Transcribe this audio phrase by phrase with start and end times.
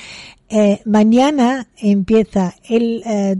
[0.50, 3.38] Eh, mañana empieza el, eh,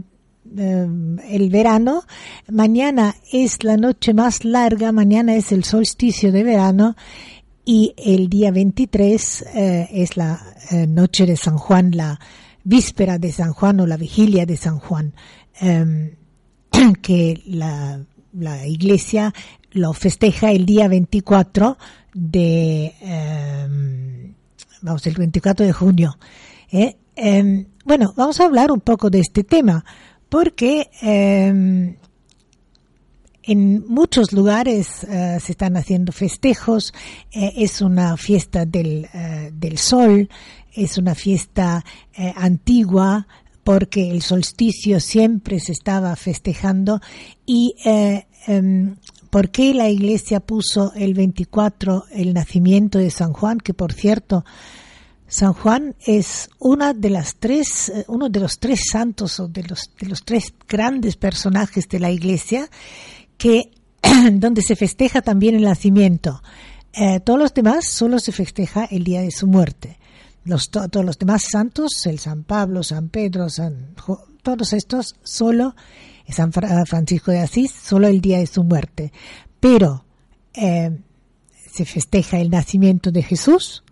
[0.56, 2.02] el verano.
[2.50, 6.96] Mañana es la noche más larga, mañana es el solsticio de verano
[7.64, 10.38] y el día 23 es la
[10.86, 12.20] noche de San Juan, la
[12.64, 15.14] víspera de San Juan o la vigilia de San Juan,
[15.60, 16.12] em,
[17.02, 18.04] que la,
[18.66, 19.32] iglesia
[19.72, 21.78] lo festeja el día 24
[22.12, 24.34] de, em,
[24.82, 26.18] vamos, el 24 de junio.
[26.70, 26.96] ¿eh?
[27.16, 29.84] Em, bueno, vamos a hablar un poco de este tema,
[30.28, 30.90] porque
[33.46, 36.92] en muchos lugares eh, se están haciendo festejos,
[37.30, 39.06] eh, es una fiesta del,
[39.52, 40.28] del sol,
[40.72, 41.84] es una fiesta
[42.36, 43.28] antigua
[43.64, 47.00] porque el solsticio siempre se estaba festejando
[47.46, 48.96] y eh, em,
[49.30, 53.58] ¿Por qué la Iglesia puso el 24 el nacimiento de San Juan?
[53.58, 54.44] Que por cierto,
[55.26, 59.64] San Juan es una de las tres, eh, uno de los tres santos o de
[59.64, 62.70] los, de los tres grandes personajes de la Iglesia
[63.36, 63.72] que
[64.34, 66.40] donde se festeja también el nacimiento.
[67.24, 69.98] todos los demás solo se festeja el día de su muerte
[70.44, 73.94] los, todos los demás santos, el San Pablo, San Pedro, San,
[74.42, 75.74] todos estos, solo
[76.28, 79.12] San Francisco de Asís, solo el día de su muerte.
[79.60, 80.04] Pero
[80.54, 80.90] eh,
[81.70, 83.84] se festeja el nacimiento de Jesús,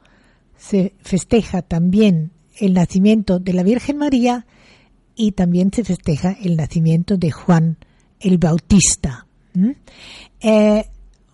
[0.57, 4.47] se festeja también el nacimiento de la Virgen María
[5.15, 7.79] y también se festeja el nacimiento de Juan
[8.21, 9.27] el Bautista.
[10.41, 10.85] Eh,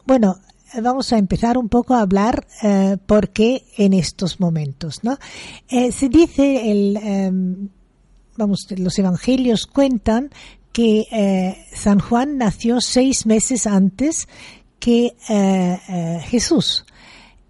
[0.07, 0.39] bueno,
[0.83, 5.19] vamos a empezar un poco a hablar eh, por qué en estos momentos, ¿no?
[5.69, 7.69] Eh, se dice el, em,
[8.37, 10.31] vamos, los evangelios cuentan
[10.73, 14.29] que eh, San Juan nació seis meses antes
[14.79, 15.17] que
[16.31, 16.87] Jesús.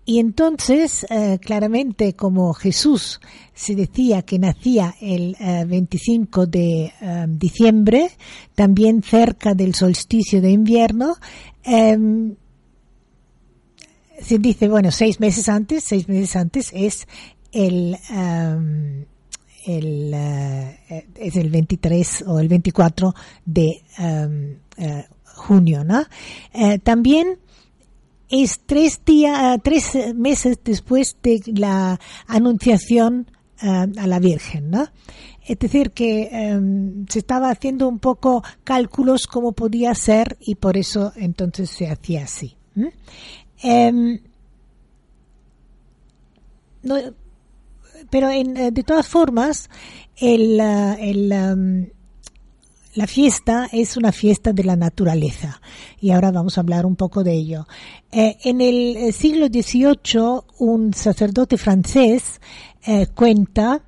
[0.07, 1.05] Y entonces,
[1.43, 3.21] claramente, como Jesús
[3.53, 8.13] se decía que nacía el 25 de em, diciembre,
[8.55, 11.17] también cerca del solsticio de invierno,
[11.65, 12.35] em,
[14.21, 17.07] se dice, bueno, seis meses antes, seis meses antes es
[17.53, 19.05] el, um,
[19.67, 23.15] es el 23 o el 24
[23.45, 26.05] de uh, junio, ¿no?
[26.83, 27.39] También
[28.29, 33.31] es tres días, tres meses después de la anunciación
[33.61, 34.89] a la Virgen, ¿no?
[35.49, 36.29] Es decir, que
[36.59, 41.89] um, se estaba haciendo un poco cálculos cómo podía ser y por eso entonces se
[41.89, 42.57] hacía así.
[43.63, 44.21] Em,
[48.11, 49.69] pero eh, de todas formas,
[50.21, 50.97] la
[53.07, 55.61] fiesta es una fiesta de la naturaleza
[56.01, 57.67] y ahora vamos a hablar un poco de ello.
[58.11, 62.41] Eh, en el eh, siglo XVIII, un sacerdote francés
[63.15, 63.83] cuenta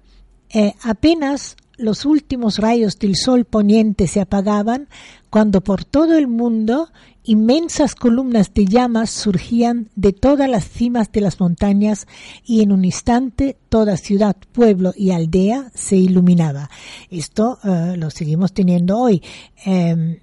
[0.83, 4.89] apenas los últimos rayos del sol poniente se apagaban
[5.31, 6.89] cuando por todo el mundo
[7.23, 12.07] Inmensas columnas de llamas surgían de todas las cimas de las montañas
[12.47, 16.71] y en un instante toda ciudad, pueblo y aldea se iluminaba.
[17.11, 19.23] Esto eh, lo seguimos teniendo hoy.
[19.67, 20.21] Em,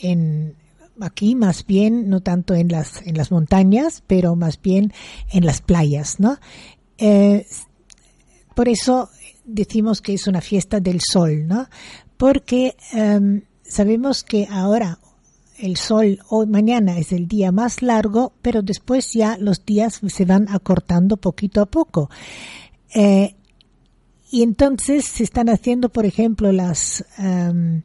[0.00, 0.54] en,
[1.00, 4.92] aquí más bien, no tanto en las, en las montañas, pero más bien
[5.32, 6.38] en las playas, ¿no?
[6.98, 7.46] Eh,
[8.54, 9.10] por eso
[9.52, 11.46] decimos que es una fiesta del sol?
[11.46, 11.68] ¿no?
[12.16, 14.98] Porque em, sabemos que ahora
[15.58, 20.24] el sol hoy mañana es el día más largo, pero después ya los días se
[20.24, 22.10] van acortando poquito a poco.
[22.94, 23.34] Eh,
[24.30, 27.82] y entonces se están haciendo, por ejemplo, las, em,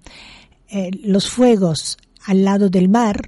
[0.69, 3.27] eh, los fuegos al lado del mar,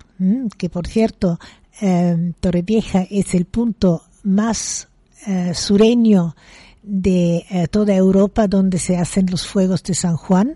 [0.58, 1.40] que por cierto,
[1.82, 4.88] eh, Torrevieja es el punto más
[5.28, 6.36] eh, sureño
[6.82, 10.56] de toda Europa donde se hacen los fuegos de San Juan.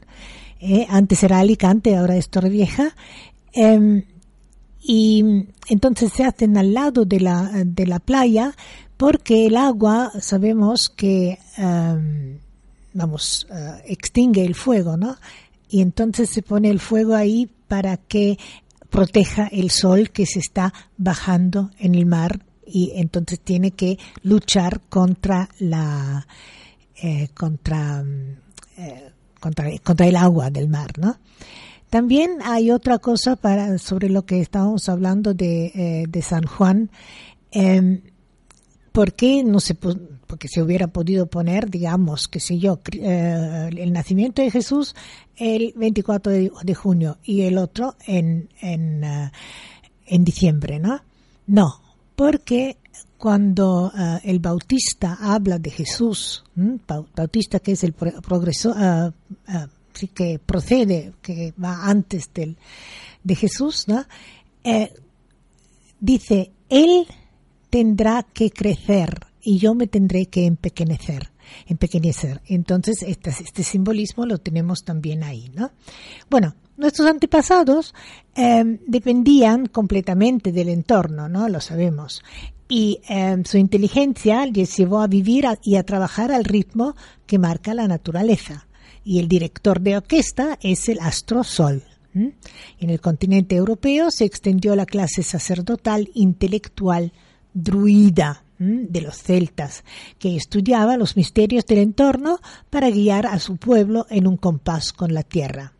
[0.90, 2.96] antes era Alicante, ahora es Torrevieja.
[3.52, 4.04] Em,
[4.82, 8.56] y entonces se hacen al lado de la, de la playa
[8.98, 12.40] porque el agua sabemos que em,
[12.94, 15.18] vamos, uh, extingue el fuego, ¿no?
[15.70, 18.38] Y entonces se pone el fuego ahí para que
[18.90, 24.82] proteja el sol que se está bajando en el mar y entonces tiene que luchar
[24.90, 26.26] contra la
[27.04, 28.04] eh, contra,
[28.78, 31.18] eh, contra, contra el agua del mar, ¿no?
[31.90, 36.90] También hay otra cosa para sobre lo que estábamos hablando de, eh, de San Juan.
[37.52, 38.02] Eh,
[38.94, 44.42] ¿Por qué no se porque se hubiera podido poner, digamos, qué sé yo, el nacimiento
[44.42, 44.96] de Jesús
[45.36, 49.04] el 24 de, junio y el otro en, en,
[50.06, 51.02] en diciembre, ¿no?
[51.48, 51.83] No,
[52.16, 52.78] porque
[53.18, 56.44] cuando uh, el bautista habla de Jesús,
[57.16, 59.12] bautista que es el progreso, uh,
[59.94, 63.86] sí, que procede, que va antes de Jesús.
[64.64, 64.94] Eh,
[66.00, 67.08] dice, Él
[67.70, 71.32] tendrá que crecer y yo me tendré que empequeñecer.
[71.68, 72.42] empequeñecer.
[72.48, 75.72] Entonces, este, este simbolismo lo tenemos también ahí, ¿no?
[76.30, 77.94] Bueno, nuestros antepasados
[78.36, 81.48] eh, dependían completamente del entorno, ¿no?
[81.50, 82.24] Lo sabemos.
[82.68, 86.96] Y eh, su inteligencia les llevó a vivir y a trabajar al ritmo
[87.28, 88.68] que marca la naturaleza.
[89.04, 91.84] Y el director de orquesta es el astro sol.
[92.16, 97.12] En el continente europeo se extendió la clase sacerdotal intelectual
[97.54, 99.84] druida de los celtas,
[100.20, 102.40] que estudiaba los misterios del entorno
[102.70, 105.74] para guiar a su pueblo en un compás con la tierra.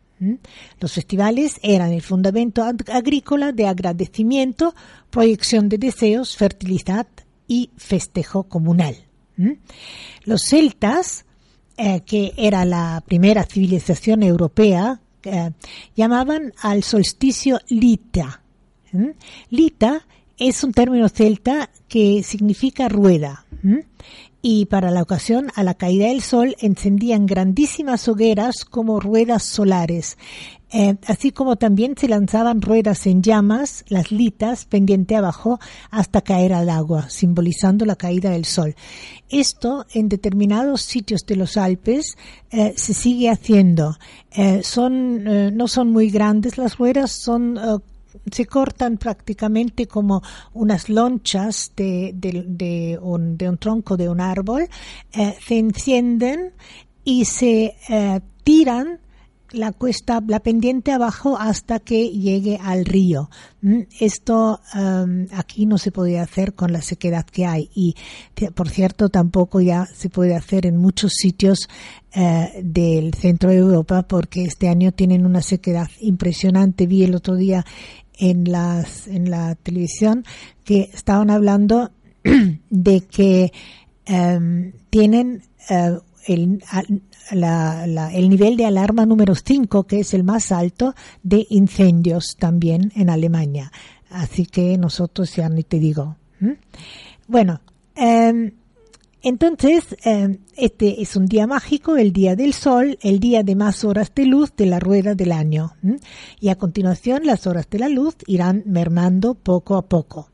[0.80, 4.74] Los festivales eran el fundamento agrícola de agradecimiento,
[5.10, 7.06] proyección de deseos, fertilidad
[7.48, 8.96] y festejo comunal.
[10.24, 11.24] Los celtas,
[11.76, 15.50] eh, que era la primera civilización europea, eh,
[15.96, 18.40] llamaban al solsticio Lita.
[19.50, 20.06] Lita
[20.38, 23.44] es un término celta que significa rueda.
[24.46, 30.18] Y para la ocasión, a la caída del sol, encendían grandísimas hogueras como ruedas solares,
[30.70, 35.60] eh, así como también se lanzaban ruedas en llamas, las litas, pendiente abajo,
[35.90, 38.74] hasta caer al agua, simbolizando la caída del sol.
[39.30, 42.18] Esto en determinados sitios de los Alpes
[42.50, 43.96] eh, se sigue haciendo.
[44.30, 47.58] Eh, son, no son muy grandes las ruedas, son
[48.30, 50.22] se cortan prácticamente como
[50.52, 54.68] unas lonchas de, de, un, tronco de un árbol,
[55.12, 56.52] eh, se encienden
[57.04, 59.00] y se eh, tiran
[59.54, 63.30] la cuesta, la pendiente abajo hasta que llegue al río.
[63.62, 67.94] Mm, esto um, aquí no se podía hacer con la sequedad que hay y,
[68.54, 71.68] por cierto, tampoco ya se puede hacer en muchos sitios
[72.16, 76.86] uh, del centro de Europa porque este año tienen una sequedad impresionante.
[76.86, 77.64] Vi el otro día
[78.18, 80.24] en, las, en la televisión
[80.64, 81.90] que estaban hablando
[82.70, 83.52] de que
[84.08, 86.62] um, tienen uh, el,
[87.32, 92.36] la, la, el nivel de alarma número 5, que es el más alto de incendios
[92.38, 93.70] también en Alemania.
[94.10, 96.16] Así que nosotros ya ni te digo.
[97.26, 97.60] Bueno,
[97.96, 98.52] eh,
[99.24, 103.82] entonces, eh, este es un día mágico, el día del sol, el día de más
[103.82, 105.72] horas de luz de la rueda del año.
[106.40, 110.28] Y a continuación las horas de la luz irán mermando poco a poco.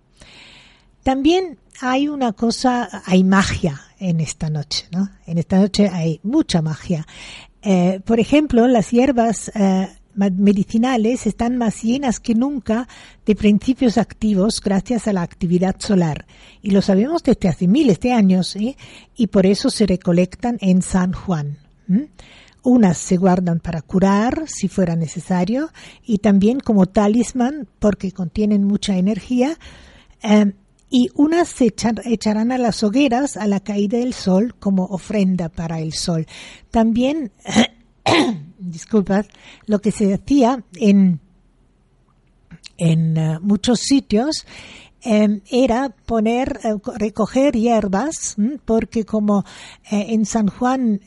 [1.04, 5.08] También hay una cosa, hay magia en esta noche, ¿no?
[5.24, 7.06] En esta noche hay mucha magia.
[7.62, 12.88] Eh, por ejemplo, las hierbas eh, medicinales están más llenas que nunca
[13.26, 16.26] de principios activos gracias a la actividad solar.
[16.62, 18.56] Y lo sabemos desde hace miles de años,
[19.16, 21.58] y por eso se recolectan en San Juan.
[22.62, 25.70] Unas se guardan para curar, si fuera necesario,
[26.04, 29.56] y también como talismán, porque contienen mucha energía,
[30.22, 30.52] eh,
[30.90, 31.72] y unas se
[32.04, 36.26] echarán a las hogueras a la caída del sol como ofrenda para el sol.
[36.72, 37.30] También
[38.60, 39.26] disculpad,
[39.66, 41.20] lo que se hacía en,
[42.76, 44.46] en uh, muchos sitios
[45.02, 49.44] eh, era poner, eh, recoger hierbas, porque como
[49.90, 51.00] eh, en San Juan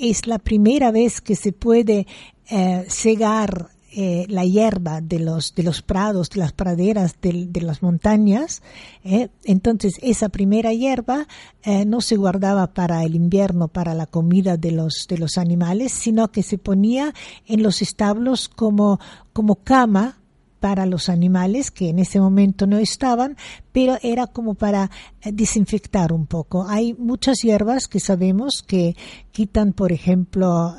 [0.00, 2.06] es la primera vez que se puede
[2.50, 7.82] eh, cegar eh, la hierba de los, de los prados, de las praderas, de, las
[7.82, 8.62] montañas.
[9.02, 9.30] Eh.
[9.42, 11.26] Entonces, esa primera hierba
[11.64, 15.90] eh, no se guardaba para el invierno, para la comida de los, de los animales,
[15.90, 17.12] sino que se ponía
[17.46, 19.00] en los establos como,
[19.32, 20.18] como cama
[20.60, 23.36] para los animales que en ese momento no estaban,
[23.72, 24.90] pero era como para
[25.24, 26.68] desinfectar un poco.
[26.68, 28.94] Hay muchas hierbas que sabemos que
[29.32, 30.74] quitan, por ejemplo,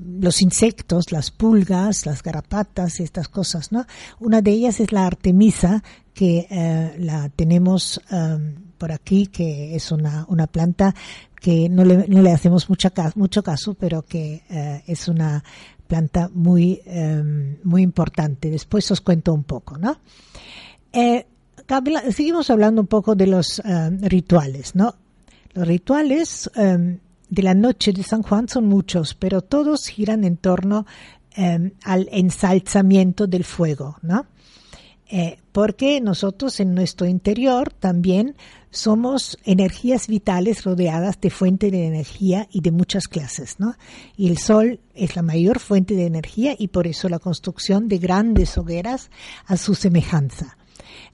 [0.00, 3.86] los insectos, las pulgas, las garrapatas estas cosas, ¿no?
[4.18, 5.82] Una de ellas es la artemisa,
[6.14, 10.94] que eh, la tenemos em, por aquí, que es una, una planta
[11.34, 15.42] que no le, hacemos mucha, mucho caso, pero que eh, es una
[15.86, 18.50] planta muy, em, muy importante.
[18.50, 19.98] Después os cuento un poco, ¿no?
[20.92, 21.26] Eh,
[22.10, 24.94] seguimos hablando un poco de los em, rituales, ¿no?
[25.52, 26.50] Los rituales
[27.30, 30.84] de la noche de San Juan son muchos, pero todos giran en torno
[31.34, 34.26] em, al ensalzamiento del fuego, ¿no?
[35.12, 38.36] Eh, porque nosotros en nuestro interior también
[38.70, 43.74] somos energías vitales rodeadas de fuente de energía y de muchas clases, ¿no?
[44.16, 47.98] Y el sol es la mayor fuente de energía y por eso la construcción de
[47.98, 49.10] grandes hogueras
[49.46, 50.56] a su semejanza.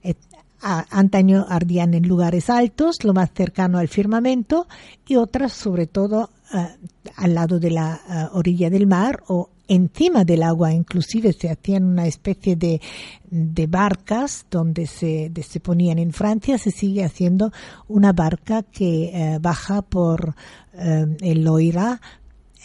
[0.03, 0.15] Eh,
[0.61, 4.67] antaño ardían en lugares altos, lo más cercano al firmamento,
[5.07, 6.69] y otras sobre todo eh,
[7.17, 11.85] al lado de la eh, orilla del mar o encima del agua, inclusive se hacían
[11.85, 12.81] una especie de,
[13.29, 17.53] de barcas donde se, se, ponían en Francia, se sigue haciendo
[17.89, 20.35] una barca que eh, baja por
[20.79, 22.03] el Loira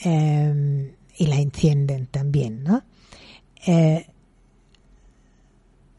[0.04, 2.84] y la encienden también, ¿no?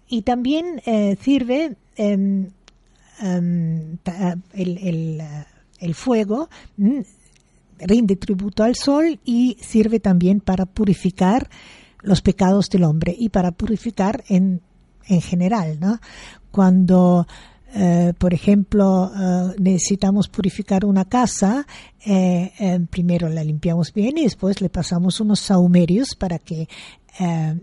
[0.09, 0.83] y también
[1.19, 2.49] sirve Em,
[3.21, 3.99] em,
[4.55, 7.01] el, fuego mm,
[7.81, 11.49] rinde tributo al sol y sirve también para purificar
[12.01, 14.61] los pecados del hombre y para purificar en,
[15.07, 16.01] en general, ¿no?
[16.51, 17.27] Cuando
[17.75, 21.67] eh, por ejemplo, eh, necesitamos purificar una casa,
[22.05, 26.69] eh, primero la limpiamos bien y después le pasamos unos saumerios para que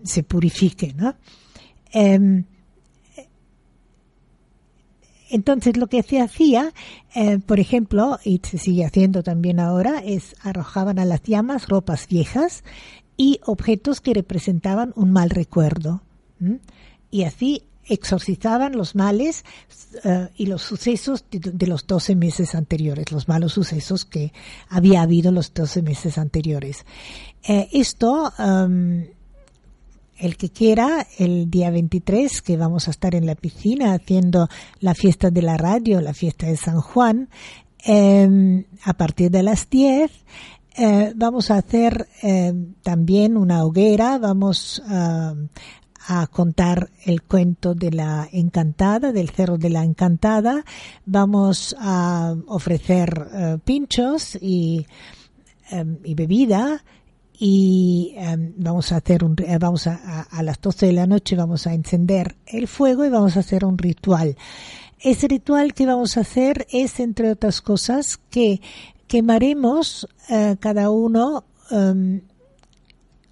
[0.04, 0.94] se purifique.
[0.94, 1.14] ¿no?
[5.30, 6.72] Em, entonces lo que se hacía,
[7.14, 12.06] eh, por ejemplo, y se sigue haciendo también ahora, es arrojaban a las llamas ropas
[12.08, 12.62] viejas
[13.16, 16.02] y objetos que representaban un mal recuerdo.
[17.10, 19.44] Y así exorcizaban los males
[20.04, 24.32] eh, y los sucesos de, los 12 meses anteriores, los malos sucesos que
[24.68, 26.86] había habido los 12 meses anteriores.
[27.46, 28.32] Eh, esto
[30.20, 34.48] el que quiera, el día 23, que vamos a estar en la piscina haciendo
[34.78, 37.28] la fiesta de la radio, la fiesta de San Juan,
[37.84, 40.10] em, a partir de las 10,
[40.76, 44.82] eh, vamos a hacer em, también una hoguera, vamos
[46.10, 50.64] a contar el cuento de la encantada, del cerro de la encantada,
[51.06, 54.86] vamos a ofrecer eh, pinchos y,
[55.70, 56.82] em, y bebida,
[57.42, 61.36] y em, vamos a hacer un eh, vamos a, a, las 12 de la noche
[61.36, 64.36] vamos a encender el fuego y vamos a hacer un ritual.
[64.98, 68.60] Ese ritual que vamos a hacer es entre otras cosas que
[69.08, 72.20] quemaremos eh, cada uno em,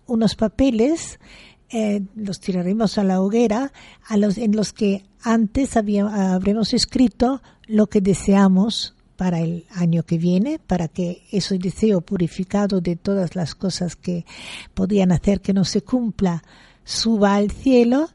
[0.07, 1.21] unos papeles
[1.69, 3.73] eh, los tiraremos a la hoguera
[4.07, 10.17] a los en los que antes habremos escrito lo que deseamos para el año que
[10.17, 14.25] viene, para que ese deseo purificado de todas las cosas que
[14.75, 16.45] podían hacer que no se cumpla
[16.85, 18.11] suba al cielo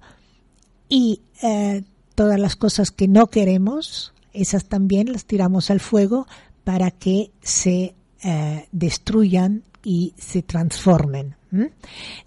[0.88, 1.84] y eh,
[2.16, 6.26] todas las cosas que no queremos, esas también las tiramos al fuego
[6.64, 11.36] para que se eh, destruyan y se transformen.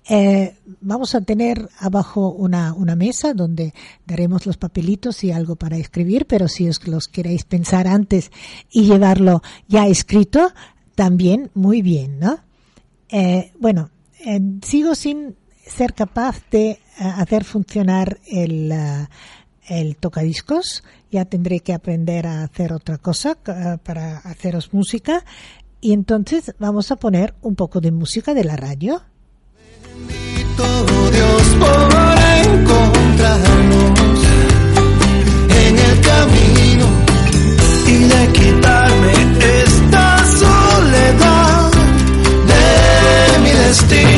[0.09, 3.75] Eh, vamos a tener abajo una, una, mesa donde
[4.07, 8.31] daremos los papelitos y algo para escribir, pero si os los queréis pensar antes
[8.71, 10.53] y llevarlo ya escrito,
[10.95, 12.39] también muy bien, ¿no?
[13.09, 13.91] Eh, bueno,
[14.25, 15.35] eh, sigo sin
[15.67, 18.73] ser capaz de hacer funcionar el,
[19.69, 20.85] el tocadiscos.
[21.11, 25.25] Ya tendré que aprender a hacer otra cosa para haceros música.
[25.87, 29.03] Y entonces vamos a poner un poco de música de la radio.
[30.09, 30.65] Bendito
[31.13, 31.95] Dios por
[32.45, 34.01] encontrarnos
[35.49, 36.87] en el camino
[37.87, 39.13] y de quitarme
[39.63, 41.71] esta soledad
[42.51, 44.16] de mi destino.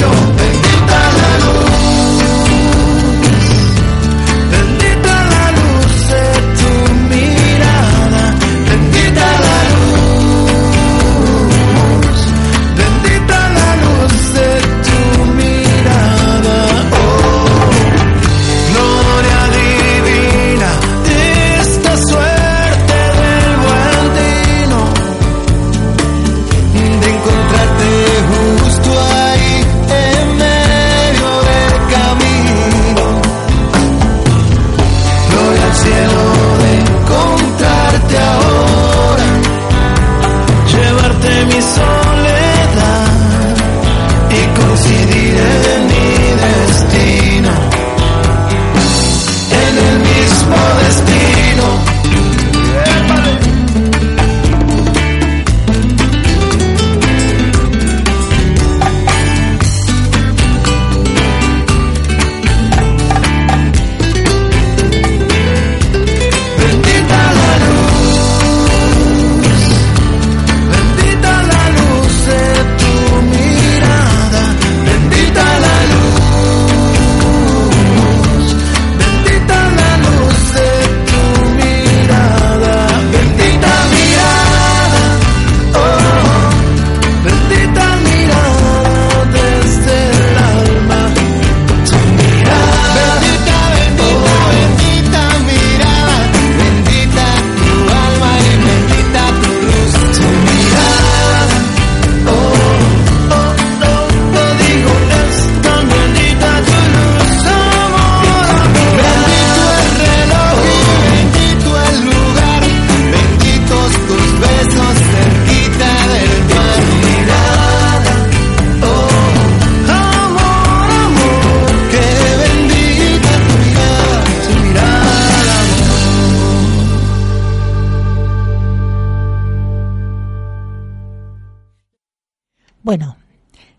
[132.88, 133.18] Bueno,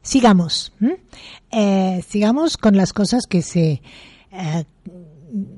[0.04, 0.72] sigamos.
[1.50, 3.82] Eh, sigamos con las cosas que se,
[4.32, 4.65] eh,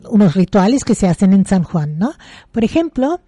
[0.09, 2.13] unos rituales que se hacen en San Juan, ¿no?
[2.53, 3.19] Por ejemplo,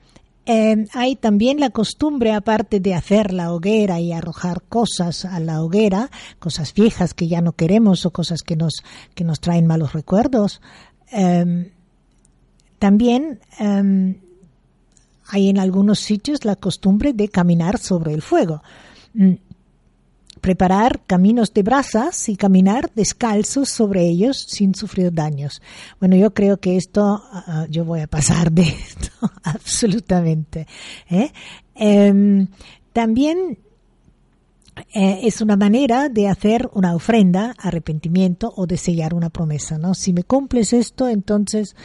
[0.46, 5.62] eh, hay también la costumbre, aparte de hacer la hoguera y arrojar cosas a la
[5.62, 6.10] hoguera,
[6.40, 8.76] cosas viejas que ya no queremos o cosas que nos,
[9.16, 10.62] que nos traen malos recuerdos,
[12.80, 13.42] también
[15.28, 18.64] hay en algunos sitios la costumbre de caminar sobre el fuego.
[20.44, 25.62] Preparar caminos de brasas y caminar descalzos sobre ellos sin sufrir daños.
[26.02, 29.10] Bueno, yo creo que esto, ah, ah, yo voy a pasar de esto
[29.42, 30.68] absolutamente.
[31.10, 31.32] ¿eh?
[31.76, 32.48] Em,
[32.92, 33.58] también
[34.94, 39.94] eh, es una manera de hacer una ofrenda, arrepentimiento o de sellar una promesa, ¿no?
[39.94, 41.76] Si me cumples esto, entonces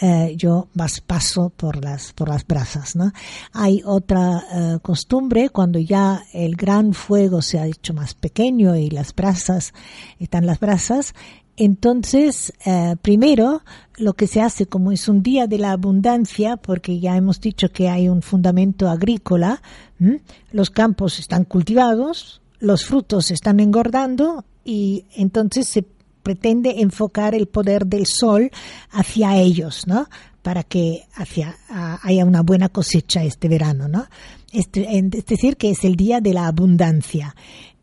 [0.00, 3.12] eh, yo más paso por las por las brasas, ¿no?
[3.52, 8.90] Hay otra eh, costumbre cuando ya el gran fuego se ha hecho más pequeño y
[8.90, 9.72] las brasas
[10.18, 11.14] están las brasas,
[11.56, 13.62] entonces, eh, primero,
[13.96, 17.70] lo que se hace como es un día de la abundancia, porque ya hemos dicho
[17.70, 19.62] que hay un fundamento agrícola,
[20.52, 25.86] los campos están cultivados, los frutos están engordando y entonces se
[26.22, 28.50] pretende enfocar el poder del sol
[28.90, 30.08] hacia ellos, ¿no?
[30.42, 31.56] Para que hacia,
[32.02, 34.06] haya una buena cosecha este verano, ¿no?
[34.52, 37.34] Este, es decir, que es el día de la abundancia.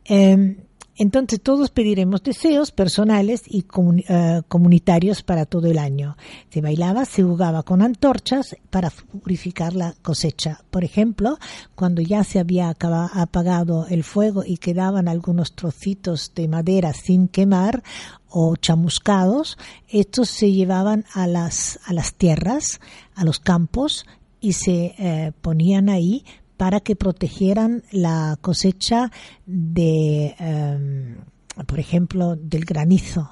[0.05, 0.57] Em,
[0.95, 3.65] entonces todos pediremos deseos personales y
[4.07, 6.17] eh, comunitarios para todo el año.
[6.49, 10.61] Se bailaba, se jugaba con antorchas para purificar la cosecha.
[10.69, 11.39] Por ejemplo,
[11.75, 17.83] cuando ya se había apagado el fuego y quedaban algunos trocitos de madera sin quemar
[18.29, 22.79] o chamuscados, estos se llevaban a las, a las tierras,
[23.15, 24.05] a los campos
[24.39, 26.25] y se eh, ponían ahí
[26.57, 29.11] para que protegieran la cosecha
[29.45, 31.17] de, em,
[31.65, 33.29] por ejemplo, del granizo,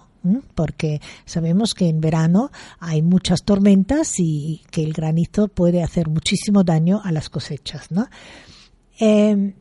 [0.56, 6.64] porque sabemos que en verano hay muchas tormentas y que el granizo puede hacer muchísimo
[6.64, 8.08] daño a las cosechas, ¿no?
[9.00, 9.54] Em,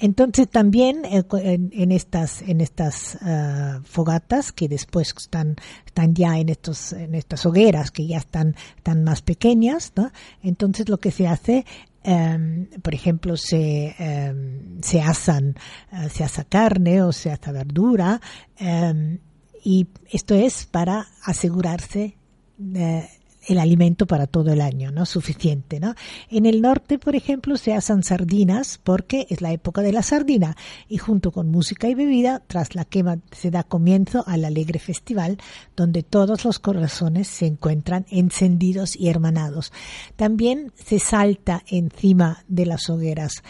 [0.00, 6.48] entonces también eh, en, estas en estas eh, fogatas que después están están ya en
[6.48, 10.10] estos en estas hogueras que ya están tan más pequeñas, ¿no?
[10.42, 11.66] Entonces lo que se hace
[12.02, 15.54] em, por ejemplo, se, em, se asan,
[15.92, 18.20] eh, se asa carne o se asa verdura,
[18.58, 19.18] em,
[19.62, 22.16] y esto es para asegurarse
[22.56, 23.08] de
[23.46, 25.06] el alimento para todo el año, ¿no?
[25.06, 25.94] Suficiente, ¿no?
[26.28, 30.56] En el norte, por ejemplo, se hacen sardinas porque es la época de la sardina
[30.88, 35.38] y junto con música y bebida, tras la quema se da comienzo al alegre festival
[35.76, 39.72] donde todos los corazones se encuentran encendidos y hermanados.
[40.16, 43.42] También se salta encima de las hogueras.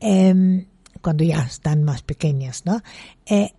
[0.00, 0.66] Em,
[1.00, 2.82] cuando ya están más pequeñas, ¿no?
[3.26, 3.52] Eh,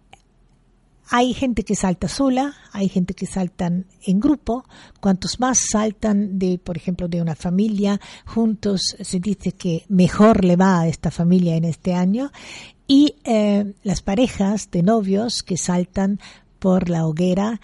[1.09, 4.65] hay gente que salta sola, hay gente que saltan en grupo.
[4.99, 10.55] Cuantos más saltan de, por ejemplo, de una familia juntos, se dice que mejor le
[10.55, 12.31] va a esta familia en este año.
[12.87, 16.19] Y eh, las parejas de novios que saltan
[16.59, 17.61] por la hoguera,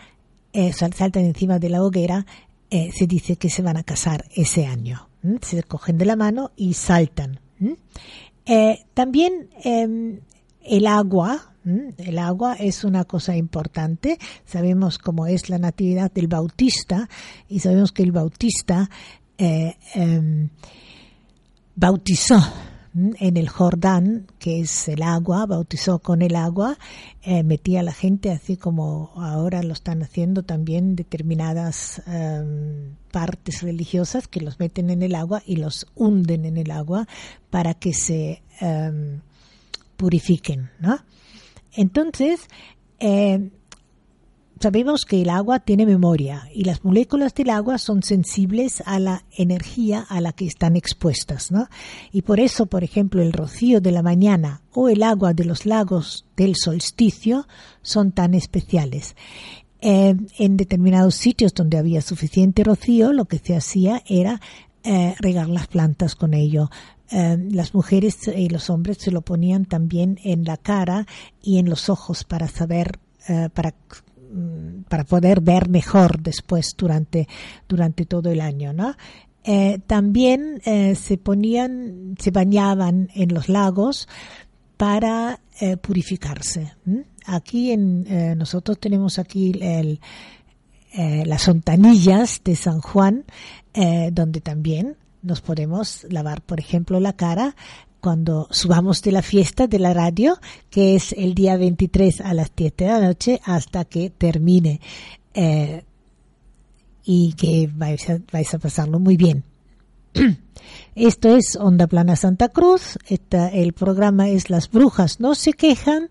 [0.53, 2.25] eh, saltan encima de la hoguera,
[2.69, 5.07] eh, se dice que se van a casar ese año.
[5.41, 7.39] Se cogen de la mano y saltan.
[8.93, 10.19] también em,
[10.63, 11.53] el agua,
[11.97, 14.17] el agua es una cosa importante.
[14.45, 17.09] Sabemos cómo es la natividad del Bautista
[17.47, 18.89] y sabemos que el Bautista
[19.37, 20.49] eh, em,
[21.75, 22.39] bautizó
[22.93, 26.77] en el Jordán, que es el agua, bautizó con el agua,
[27.21, 33.61] eh, metía a la gente así como ahora lo están haciendo también determinadas em, partes
[33.61, 37.07] religiosas que los meten en el agua y los hunden en el agua
[37.49, 39.21] para que se em,
[40.01, 40.97] purifiquen, ¿no?
[41.73, 42.47] Entonces,
[42.99, 43.51] eh,
[44.59, 49.25] sabemos que el agua tiene memoria y las moléculas del agua son sensibles a la
[49.37, 51.67] energía a la que están expuestas, ¿no?
[52.11, 55.67] Y por eso, por ejemplo, el rocío de la mañana o el agua de los
[55.67, 57.47] lagos del solsticio
[57.83, 59.15] son tan especiales.
[59.81, 64.41] Eh, en determinados sitios donde había suficiente rocío, lo que se hacía era
[64.83, 66.71] eh, regar las plantas con ello,
[67.11, 71.05] eh, las mujeres y los hombres se lo ponían también en la cara
[71.41, 73.73] y en los ojos para saber, eh, para
[74.33, 77.27] mm, para poder ver mejor después durante
[77.67, 78.95] durante todo el año, ¿no?
[79.43, 84.07] Eh, también se ponían, se bañaban en los lagos
[84.77, 85.39] para
[85.81, 86.73] purificarse.
[87.25, 89.99] Aquí en nosotros tenemos aquí el,
[90.93, 93.25] las fontanillas de San Juan,
[94.11, 97.55] donde también nos podemos lavar, por ejemplo, la cara
[97.99, 102.51] cuando subamos de la fiesta de la radio, que es el día 23 a las
[102.55, 104.81] 7 de la noche, hasta que termine.
[105.33, 105.83] Eh,
[107.03, 109.43] y que vais a, pasarlo muy bien.
[110.95, 112.97] Esto es Onda Plana Santa Cruz.
[113.07, 116.09] el programa es Las Brujas no se quejan.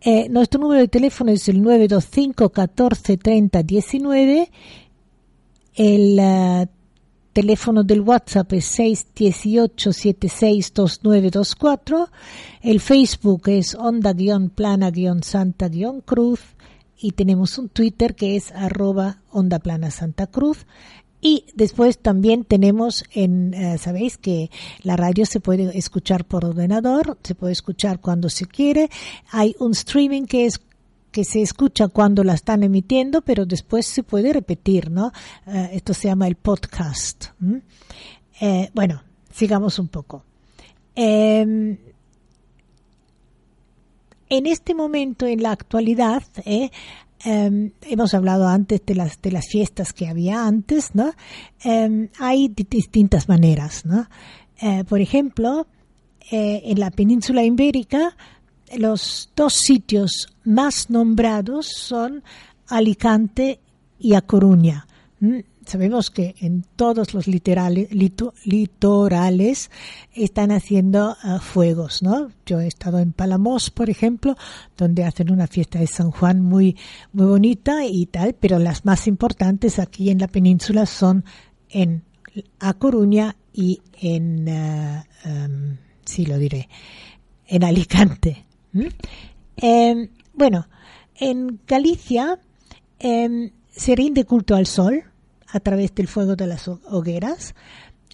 [0.00, 4.50] Eh, nuestro número de teléfono es el 925 14 30 19.
[5.74, 6.66] El uh,
[7.32, 12.08] teléfono del WhatsApp es 618 76 2924.
[12.62, 16.40] El Facebook es Onda-Plana-Santa-Cruz.
[16.98, 20.66] Y tenemos un Twitter que es arroba Onda Plana Santa Cruz.
[21.20, 24.50] Y después también tenemos en, eh, sabéis que
[24.82, 28.90] la radio se puede escuchar por ordenador, se puede escuchar cuando se quiere.
[29.30, 30.60] Hay un streaming que es
[31.12, 35.12] que se escucha cuando la están emitiendo, pero después se puede repetir, ¿no?
[35.46, 37.26] Eh, esto se llama el podcast.
[38.40, 40.24] Eh, bueno, sigamos un poco.
[40.94, 41.76] Em,
[44.28, 46.70] en este momento, en la actualidad, eh,
[47.24, 51.12] Em, hemos hablado antes de las, de las fiestas que había antes, ¿no?
[51.62, 54.08] Em, hay distintas maneras, ¿no?
[54.88, 55.66] Por ejemplo,
[56.30, 58.16] en la península ibérica,
[58.76, 62.22] los dos sitios más nombrados son
[62.68, 63.60] Alicante
[63.98, 64.86] y A Coruña
[65.66, 67.26] sabemos que en todos los
[68.44, 69.70] litorales
[70.12, 72.30] están haciendo ah, fuegos, ¿no?
[72.46, 74.36] Yo he estado en Palamos, por ejemplo,
[74.76, 76.76] donde hacen una fiesta de San Juan muy,
[77.12, 81.24] muy bonita y tal, pero las más importantes aquí en la península son
[81.68, 82.02] en
[82.60, 86.68] A Coruña y en, uh, sí lo diré,
[87.46, 88.46] en Alicante.
[89.56, 90.66] Em, bueno,
[91.16, 92.38] en Galicia
[92.98, 95.04] em, se rinde culto al sol,
[95.48, 97.54] a través del fuego de las hogueras,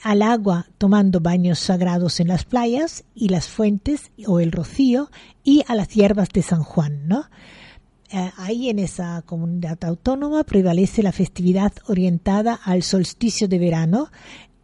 [0.03, 5.11] al agua tomando baños sagrados en las playas y las fuentes o el rocío
[5.44, 7.25] y a las hierbas de San Juan, ¿no?
[8.11, 14.11] Eh, ahí en esa comunidad autónoma prevalece la festividad orientada al solsticio de verano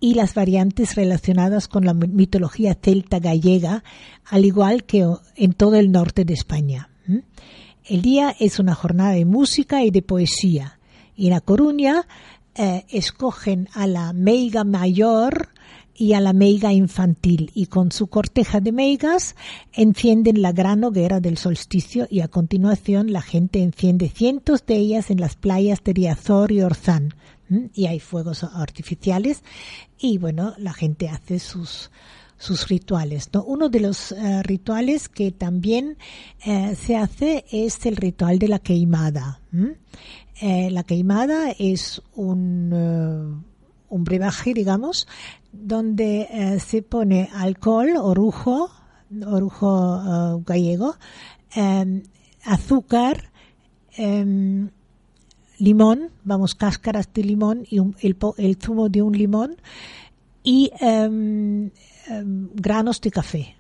[0.05, 3.83] y las variantes relacionadas con la mitología celta gallega,
[4.27, 6.91] al igual que en todo el norte de España.
[7.87, 10.79] El día es una jornada de música y de poesía.
[11.17, 12.07] Y en La Coruña
[12.55, 15.49] eh, escogen a la meiga mayor
[15.97, 19.37] y a la meiga infantil y con su corteja de meigas
[19.73, 25.11] encienden la gran hoguera del solsticio y a continuación la gente enciende cientos de ellas
[25.11, 27.15] en las playas de Riazor y Orzán
[27.75, 29.43] y hay fuegos artificiales
[29.99, 31.91] y bueno la gente hace sus
[32.37, 33.31] sus rituales.
[33.33, 33.45] ¿no?
[33.45, 35.97] Uno de los eh, rituales que también
[36.45, 39.41] eh, se hace es el ritual de la queimada.
[40.41, 43.45] Eh, la queimada es un,
[43.89, 45.07] un brebaje, digamos,
[45.53, 48.71] donde uh, se pone alcohol, orujo,
[49.27, 50.97] orujo uh, gallego,
[51.57, 52.03] um,
[52.45, 53.31] azúcar,
[53.99, 54.69] um,
[55.59, 59.57] limón, vamos, cáscaras de limón y un, el, zumo de un limón
[60.43, 61.71] y um,
[62.55, 63.57] granos de café.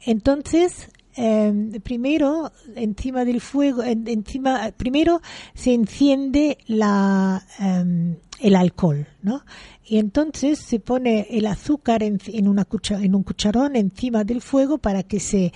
[0.00, 5.22] Entonces, eh, primero encima del fuego, encima, primero
[5.54, 9.42] se enciende la, eh, el alcohol, ¿no?
[9.84, 12.18] Y entonces se pone el azúcar en,
[12.48, 15.52] un cucharón encima del fuego para que se,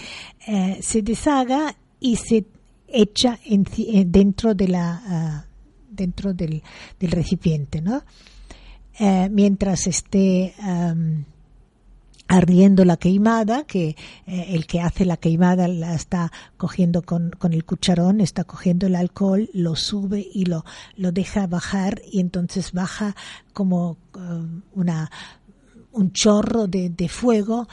[0.46, 2.46] eh, se deshaga y se
[2.88, 5.50] echa eh, dentro de la, uh,
[5.90, 6.62] dentro del,
[6.98, 8.02] del, recipiente, ¿no?
[8.98, 10.54] Eh, mientras esté
[12.30, 17.52] ardiendo la queimada, que eh, el que hace la queimada la está cogiendo con, con,
[17.52, 20.64] el cucharón, está cogiendo el alcohol, lo sube y lo,
[20.96, 23.16] lo deja bajar y entonces baja
[23.52, 25.10] como uh, una,
[25.90, 27.66] un chorro de, de fuego.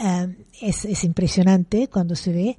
[0.00, 2.58] Uh, es, es impresionante cuando se ve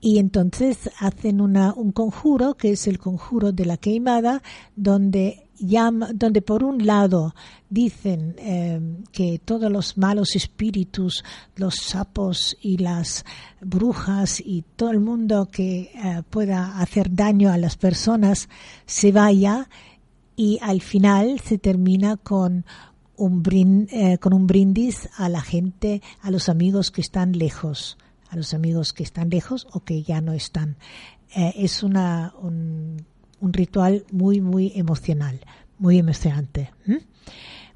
[0.00, 4.42] y entonces hacen una, un conjuro que es el conjuro de la queimada
[4.74, 7.34] donde donde por un lado
[7.68, 8.80] dicen eh,
[9.12, 11.22] que todos los malos espíritus,
[11.56, 13.24] los sapos y las
[13.60, 18.48] brujas y todo el mundo que eh, pueda hacer daño a las personas
[18.86, 19.68] se vaya
[20.34, 22.64] y al final se termina con
[23.16, 27.98] un, eh, con un brindis a la gente, a los amigos que están lejos,
[28.30, 30.76] a los amigos que están lejos o que ya no están.
[31.34, 33.04] es una, un,
[33.40, 35.40] un ritual muy, muy emocional,
[35.78, 36.70] muy emocionante.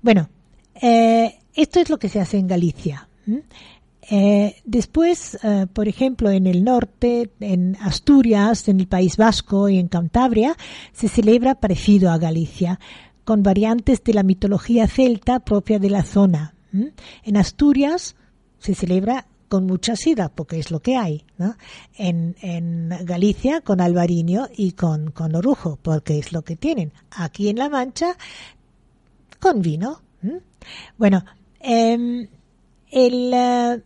[0.02, 0.28] Bueno,
[0.80, 3.08] eh, esto es lo que se hace en Galicia.
[4.10, 9.78] Eh, después, eh, por ejemplo, en el norte, en Asturias, en el País Vasco y
[9.78, 10.56] en Cantabria,
[10.92, 12.78] se celebra parecido a Galicia,
[13.24, 16.54] con variantes de la mitología celta propia de la zona.
[17.22, 18.16] En Asturias
[18.58, 21.24] se celebra con mucha sida, porque es lo que hay.
[21.96, 26.92] En, en Galicia con albariño y con, con orujo, porque es lo que tienen.
[27.10, 28.16] Aquí en La Mancha
[29.40, 30.00] con vino.
[30.96, 31.24] Bueno,
[31.60, 32.26] em,
[32.90, 33.82] el, eh,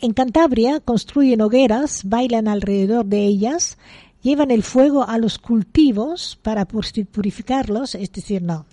[0.00, 3.78] en Cantabria construyen hogueras, bailan alrededor de ellas,
[4.22, 8.66] llevan el fuego a los cultivos para purificarlos, es decir, no,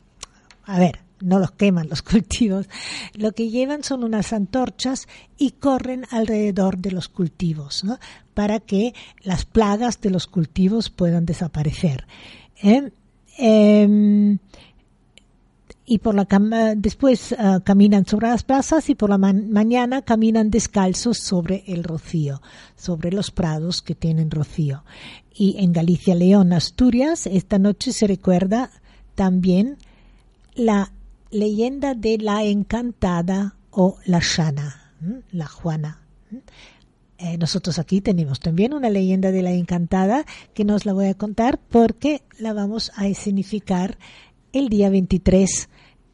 [0.64, 2.68] a ver, no los queman los cultivos,
[3.14, 5.08] lo que llevan son unas antorchas
[5.38, 7.84] y corren alrededor de los cultivos,
[8.34, 12.06] para que las plagas de los cultivos puedan desaparecer.
[12.62, 12.92] ¿eh?
[13.38, 14.38] Em,
[15.86, 16.26] y por la
[16.78, 22.42] después ah, caminan sobre las plazas y por la mañana caminan descalzos sobre el rocío,
[22.78, 24.84] sobre los prados que tienen rocío.
[25.34, 28.70] Y en Galicia, León, Asturias, esta noche se recuerda
[29.16, 29.78] también
[30.56, 30.92] la
[31.32, 34.94] leyenda de la encantada o la Shana,
[35.32, 36.02] la Juana.
[37.18, 41.14] Eh, nosotros aquí tenemos también una leyenda de la encantada que nos la voy a
[41.14, 43.98] contar porque la vamos a escenificar
[44.54, 45.70] el día 23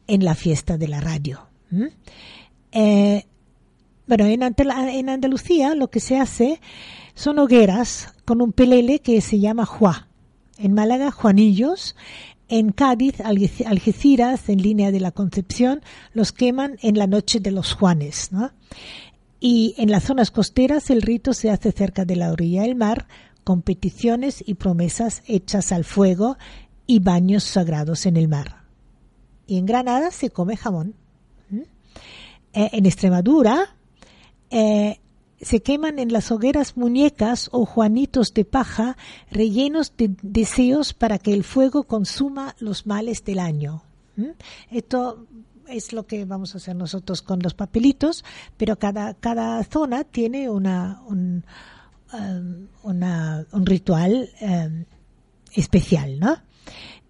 [0.06, 1.48] en la fiesta de la radio.
[2.72, 3.24] Eh,
[4.06, 6.60] bueno, en, en, Andalucía lo que se hace
[7.14, 10.08] son hogueras con un pelele que se llama Juá.
[10.58, 11.94] En Málaga, Juanillos.
[12.48, 15.82] En Cádiz, Algeciras, en línea de la Concepción,
[16.14, 18.30] los queman en la noche de los Juanes.
[19.38, 23.06] Y en las zonas costeras el rito se hace cerca de la orilla del mar,
[23.44, 26.36] con peticiones y promesas hechas al fuego
[26.86, 28.64] y baños sagrados en el mar.
[29.46, 30.94] Y en Granada se come jamón.
[32.54, 33.76] Eh, en Extremadura
[34.50, 35.00] eh,
[35.40, 38.96] se queman en las hogueras muñecas o juanitos de paja
[39.30, 43.82] rellenos de deseos para que el fuego consuma los males del año.
[44.70, 45.26] Esto
[45.68, 48.24] es lo que vamos a hacer nosotros con los papelitos,
[48.56, 51.44] pero cada, cada zona tiene una, un,
[52.12, 54.84] um, ritual um,
[55.54, 56.36] especial, ¿no?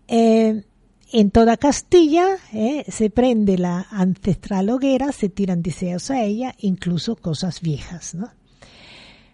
[0.06, 0.64] Eh,
[1.12, 7.16] en toda Castilla eh, se prende la ancestral hoguera, se tiran deseos a ella, incluso
[7.16, 8.14] cosas viejas.
[8.14, 8.30] ¿no?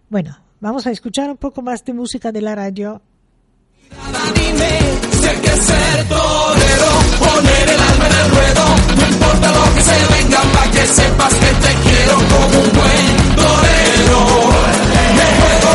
[0.08, 3.02] Bueno, vamos a escuchar un poco más de música de la radio.
[3.90, 4.00] Me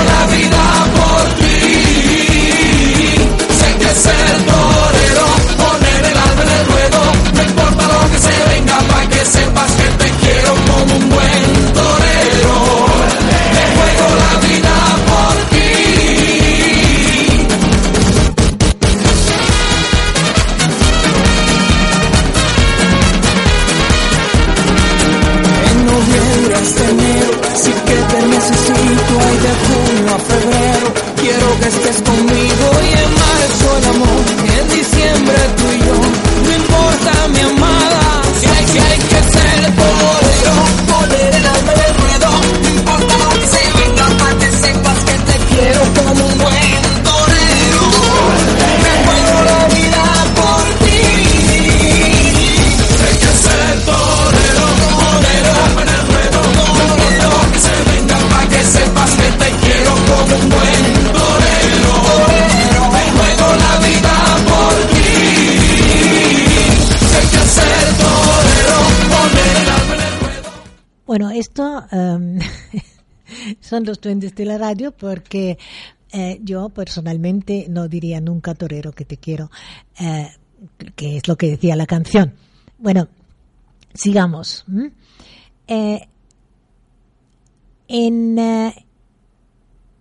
[0.06, 0.64] la vida
[0.96, 1.80] por ti,
[9.20, 11.44] que sepas que te quiero como un buen
[11.78, 12.56] torero.
[13.56, 14.76] Me juego la vida
[15.10, 15.72] por ti.
[25.70, 29.14] En noviembre hasta enero, sí que te necesito.
[29.26, 30.88] Hay de junio a febrero,
[31.20, 32.39] quiero que estés conmigo.
[73.70, 75.60] Son los duendes de la radio porque
[76.12, 79.52] eh, yo personalmente no diría nunca torero que te quiero,
[80.00, 80.28] eh,
[80.96, 82.34] que es lo que decía la canción.
[82.80, 83.08] Bueno,
[83.94, 84.66] sigamos.
[85.68, 86.00] Eh,
[87.88, 88.40] en,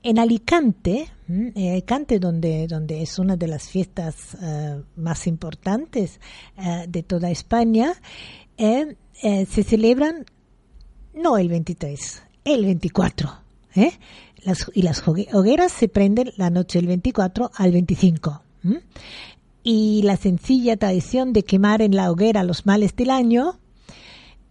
[0.03, 1.11] en Alicante,
[1.55, 4.37] Alicante donde, donde es una de las fiestas
[4.97, 6.21] más importantes
[6.89, 7.95] de toda España,
[8.57, 10.25] se celebran
[11.15, 13.48] no el 23, el 24.
[13.75, 13.93] ¿Eh?
[14.43, 18.43] Las, y las hogueras se prenden la noche del 24 al 25.
[19.63, 23.59] Y la sencilla tradición de quemar en la hoguera los males del año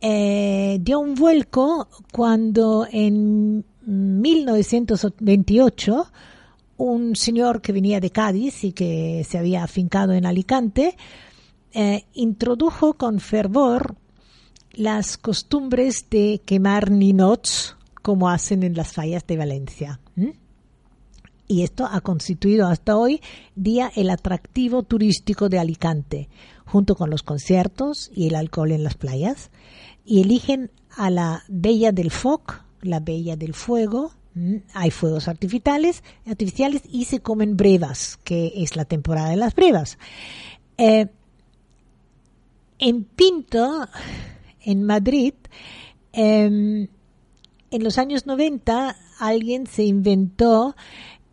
[0.02, 6.12] eh, dio un vuelco cuando en 1928
[6.78, 10.96] un señor que venía de Cádiz y que se había afincado en Alicante
[11.74, 13.96] eh, introdujo con fervor
[14.74, 17.77] las costumbres de quemar ninots
[18.08, 20.00] como hacen en las fallas de Valencia.
[21.46, 23.20] Y esto ha constituido hasta hoy
[23.54, 26.30] día el atractivo turístico de Alicante,
[26.66, 29.52] junto con los conciertos y el alcohol en las playas.
[30.06, 34.14] y eligen a la Bella del Foc, la Bella del Fuego.
[34.74, 39.98] Hay fuegos artificiales, artificiales y se comen brevas, que es la temporada de las brevas.
[40.78, 41.08] Eh,
[42.80, 43.86] en Pinto,
[44.62, 45.34] en Madrid,
[46.14, 46.88] em,
[47.72, 50.76] en los años 90 alguien se inventó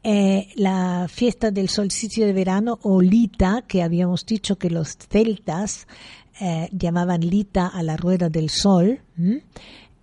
[0.07, 5.87] eh, la fiesta del solsticio de verano o Lita, que habíamos dicho que los celtas
[6.41, 9.01] eh, llamaban Lita a la rueda del sol.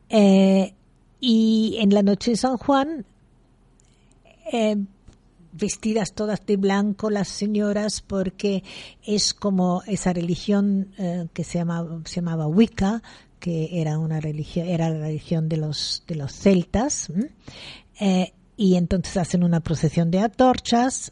[0.09, 0.73] Eh,
[1.19, 3.05] y en la noche de San Juan,
[5.53, 8.63] vestidas todas de blanco las señoras, porque
[9.03, 10.91] es como esa religión
[11.33, 11.63] que se
[12.05, 13.03] se llamaba Wicca,
[13.41, 17.11] que era una religión, era la religión de los de los celtas
[18.55, 21.11] y entonces hacen una procesión de antorchas,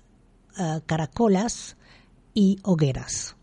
[0.57, 1.77] uh, caracolas
[2.35, 3.35] y hogueras.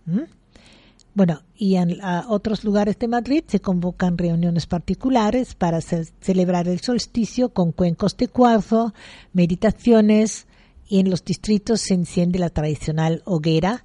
[1.13, 7.49] Bueno, y en otros lugares de Madrid se convocan reuniones particulares para celebrar el solsticio
[7.49, 8.95] con cuencos de cuarzo,
[9.33, 10.47] meditaciones
[10.87, 13.83] y en los distritos se enciende la tradicional hoguera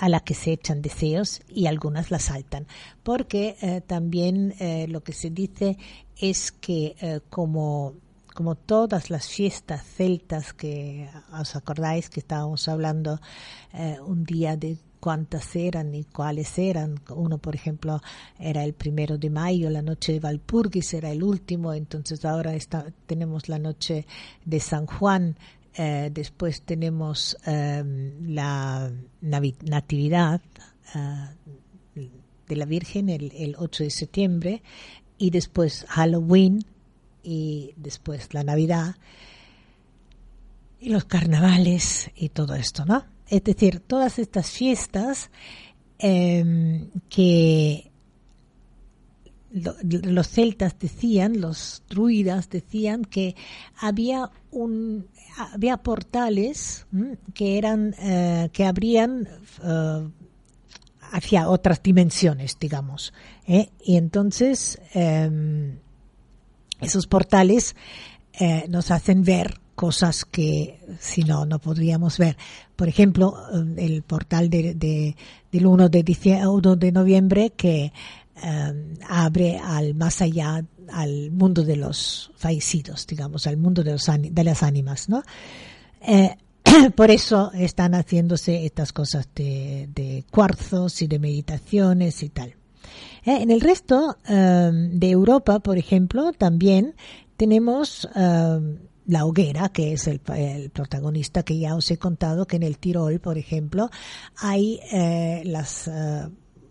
[0.00, 2.66] a la que se echan deseos y algunas la saltan.
[3.02, 5.76] Porque eh, también eh, lo que se dice
[6.16, 7.94] es que eh, como
[8.34, 13.20] como todas las fiestas celtas que os acordáis que estábamos hablando
[14.06, 17.00] un día de cuántas eran y cuáles eran.
[17.14, 18.00] Uno, por ejemplo,
[18.38, 22.86] era el primero de mayo, la noche de Valpurgis era el último, entonces ahora está,
[23.06, 24.06] tenemos la noche
[24.44, 25.36] de San Juan,
[25.74, 30.40] eh, después tenemos em, la Natividad
[30.94, 32.06] eh,
[32.48, 34.62] de la Virgen el, el 8 de septiembre
[35.18, 36.64] y después Halloween
[37.22, 38.96] y después la Navidad
[40.80, 43.04] y los carnavales y todo esto, ¿no?
[43.28, 45.30] Es decir, todas estas fiestas
[45.98, 47.89] em, que
[49.52, 53.34] los celtas decían, los druidas decían que
[53.76, 55.06] había un
[55.52, 56.86] había portales
[57.34, 59.28] que eran eh, que abrían
[59.62, 60.08] eh,
[61.12, 63.12] hacia otras dimensiones, digamos,
[63.46, 63.70] ¿eh?
[63.82, 65.78] y entonces em,
[66.80, 67.74] esos portales
[68.68, 72.36] nos hacen ver cosas que si no, no podríamos ver.
[72.76, 73.34] Por ejemplo,
[73.76, 74.74] el portal de,
[75.52, 76.04] del 1 de,
[76.46, 77.92] 1 de noviembre que
[78.42, 84.10] eh, abre al más allá, al mundo de los fallecidos, digamos, al mundo de, los,
[84.18, 85.22] de las ánimas, ¿no?
[86.94, 92.54] por eso están haciéndose estas cosas de, de cuarzos y de meditaciones y tal.
[93.24, 96.94] Eh, en el resto em, de Europa, por ejemplo, también
[97.36, 100.20] tenemos em, la hoguera, que es el,
[100.70, 103.90] protagonista que ya os he contado, que en el Tirol, por ejemplo,
[104.36, 106.28] hay eh, las eh,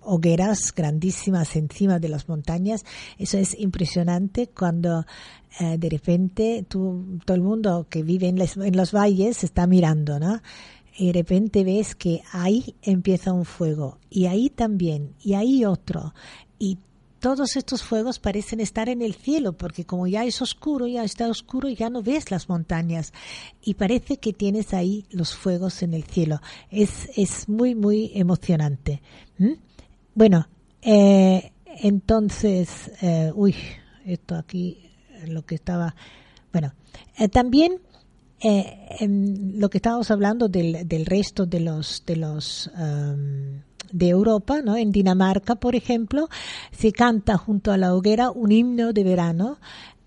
[0.09, 2.85] hogueras grandísimas encima de las montañas.
[3.17, 5.05] Eso es impresionante cuando
[5.59, 8.37] de repente tú, todo el mundo que vive en,
[8.77, 10.41] los valles está mirando, ¿no?
[10.99, 16.13] y de repente ves que ahí empieza un fuego y ahí también y ahí otro
[16.59, 16.77] y
[17.19, 21.27] todos estos fuegos parecen estar en el cielo porque como ya es oscuro, ya está
[21.29, 23.13] oscuro, ya no ves las montañas
[23.61, 26.41] y parece que tienes ahí los fuegos en el cielo.
[26.69, 29.01] Es, es muy, muy emocionante.
[30.13, 30.47] Bueno,
[30.81, 33.55] eh, entonces, eh, uy,
[34.05, 34.89] esto aquí,
[35.27, 35.95] lo que estaba,
[36.51, 36.73] bueno,
[37.17, 37.79] eh, también
[38.41, 44.61] eh, lo que estábamos hablando del, del resto de los de los um, de Europa,
[44.61, 44.75] ¿no?
[44.77, 46.29] En Dinamarca, por ejemplo,
[46.71, 49.57] se canta junto a la hoguera un himno de verano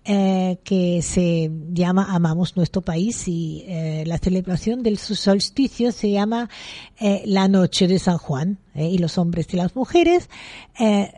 [0.05, 6.49] eh, que se llama Amamos nuestro país y eh, la celebración del solsticio se llama
[6.99, 10.29] eh, la noche de San Juan eh, y los hombres y las mujeres
[10.79, 11.11] eh,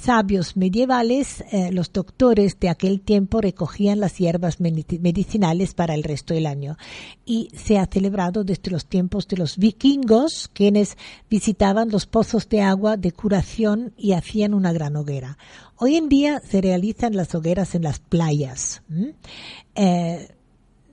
[0.00, 6.32] sabios medievales, eh, los doctores de aquel tiempo recogían las hierbas medicinales para el resto
[6.32, 6.78] del año.
[7.26, 10.96] Y se ha celebrado desde los tiempos de los vikingos, quienes
[11.28, 15.36] visitaban los pozos de agua de curación y hacían una gran hoguera.
[15.76, 18.82] Hoy en día se realizan las hogueras en las playas.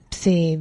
[0.09, 0.59] Se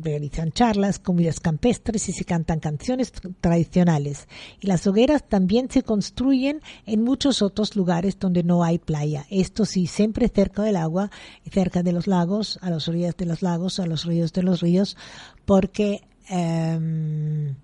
[0.00, 4.28] realizan charlas, comidas campestres y se cantan canciones tradicionales.
[4.60, 9.26] Y las hogueras también se construyen en muchos otros lugares donde no hay playa.
[9.30, 11.10] Esto sí, siempre cerca del agua,
[11.50, 14.60] cerca de los lagos, a las orillas de los lagos, a los ríos de los
[14.60, 14.96] ríos,
[15.44, 17.54] porque em,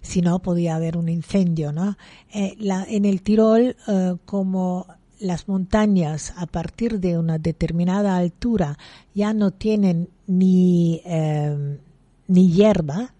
[0.00, 1.96] si no podía haber un incendio, ¿no?
[2.32, 2.56] Eh,
[2.88, 4.86] en el Tirol, eh, como
[5.22, 8.76] las montañas a partir de una determinada altura
[9.14, 11.78] ya no tienen ni, eh,
[12.26, 13.14] ni hierba,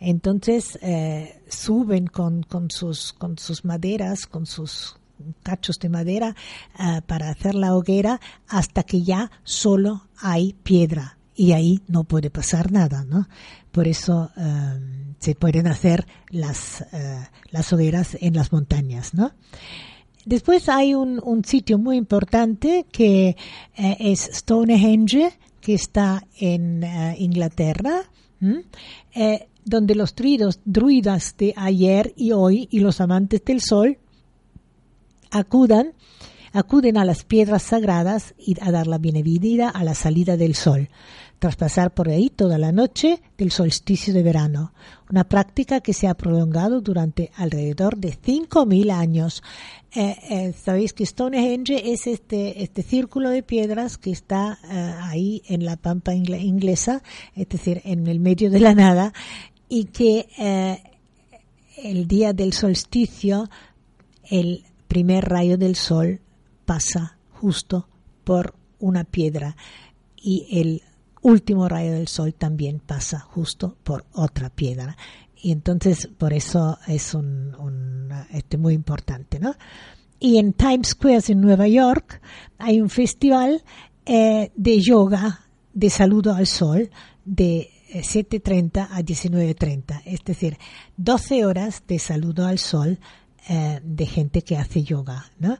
[0.00, 4.96] entonces eh, suben con, con, sus, con sus maderas, con sus
[5.42, 6.34] cachos de madera
[6.76, 12.30] ah, para hacer la hoguera hasta que ya solo hay piedra y ahí no puede
[12.30, 13.28] pasar nada, ¿no?
[13.70, 14.30] Por eso
[15.18, 16.84] se pueden hacer las,
[17.50, 19.32] las hogueras en las montañas, ¿no?
[20.24, 23.36] Después hay un, sitio muy importante que
[23.76, 28.02] eh, es Stonehenge, que está en eh, Inglaterra,
[29.14, 33.98] eh, donde los druidos, druidas de ayer y hoy y los amantes del sol
[35.30, 35.92] acudan,
[36.52, 40.88] acuden a las piedras sagradas y a dar la bienvenida a la salida del sol
[41.42, 44.72] tras pasar por ahí toda la noche del solsticio de verano,
[45.10, 49.42] una práctica que se ha prolongado durante alrededor de 5.000 años.
[49.94, 55.42] Eh, eh, Sabéis que Stonehenge es este, este círculo de piedras que está eh, ahí
[55.46, 57.02] en la pampa inglesa,
[57.34, 59.12] es decir, en el medio de la nada,
[59.68, 60.28] y que
[61.76, 63.50] el día del solsticio,
[64.30, 66.20] el primer rayo del sol
[66.64, 67.88] pasa justo
[68.24, 69.56] por una piedra
[70.16, 70.82] y el
[71.22, 74.96] último rayo del sol también pasa justo por otra piedra.
[75.44, 79.56] Y entonces por eso es un, este, muy importante, ¿no?
[80.20, 82.22] Y en Times Square en Nueva York
[82.58, 83.64] hay un festival
[84.06, 85.40] eh, de yoga
[85.74, 86.90] de saludo al sol
[87.24, 90.58] de 7.30 eh, a 19.30, es decir,
[90.96, 93.00] 12 horas de saludo al sol
[93.48, 95.58] eh, de gente que hace yoga, ¿no?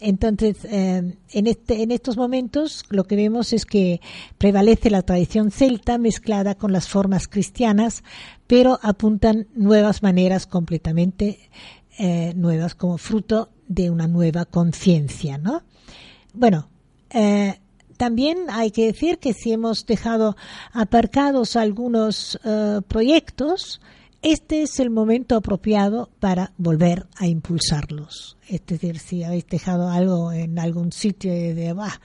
[0.00, 1.16] Entonces, en,
[1.46, 4.02] este, en estos momentos lo que vemos es que
[4.36, 8.02] prevalece la tradición celta mezclada con las formas cristianas,
[8.46, 11.50] pero apuntan nuevas maneras completamente
[11.98, 15.62] eh, nuevas como fruto de una nueva conciencia, ¿no?
[16.32, 16.68] Bueno,
[17.10, 17.60] eh,
[17.96, 20.36] también hay que decir que si hemos dejado
[20.72, 22.38] aparcados algunos
[22.88, 23.80] proyectos,
[24.24, 28.38] este es el momento apropiado para volver a impulsarlos.
[28.48, 32.00] Es decir, si habéis dejado algo en algún sitio de, bah,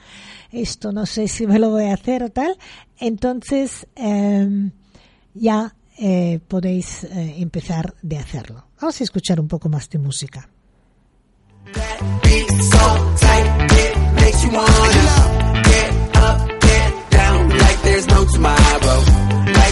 [0.52, 2.58] esto no sé si me lo voy a hacer o tal,
[3.00, 4.72] entonces em,
[5.34, 8.66] ya eh, podéis eh, empezar de hacerlo.
[8.80, 10.50] Vamos a escuchar un poco más de música.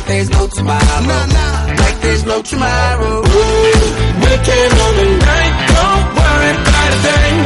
[0.07, 1.01] there's no tomorrow.
[1.05, 1.73] Nah, nah.
[1.81, 3.17] Like there's no tomorrow.
[3.19, 3.77] Ooh,
[4.23, 5.53] weekend on the night.
[5.77, 7.39] Don't worry about a thing.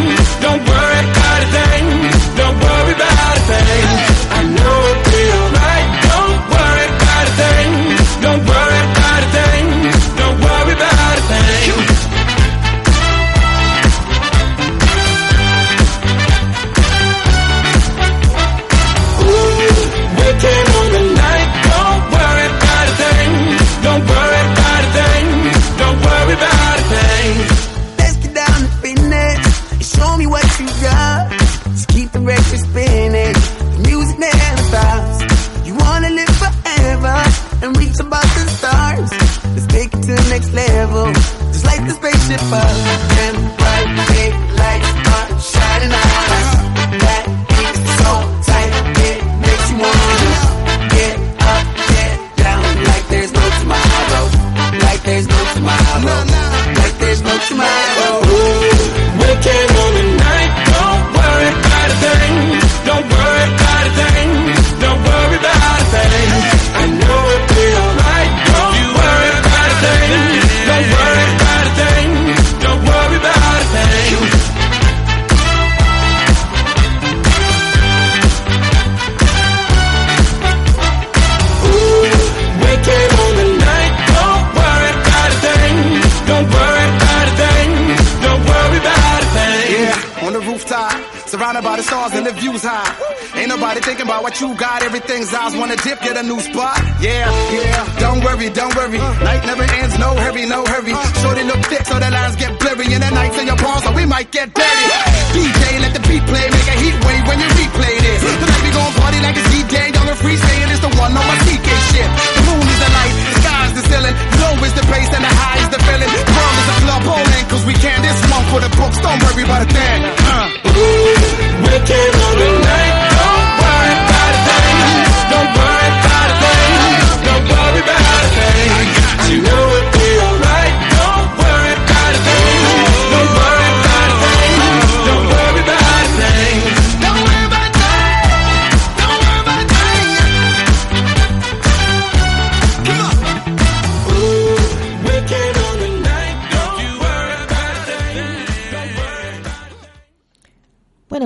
[0.46, 1.86] Don't worry about a thing.
[2.40, 3.88] Don't worry about a thing.
[4.38, 5.90] I know it'll be alright.
[6.12, 8.01] Don't worry about a thing.
[8.32, 9.01] Don't worry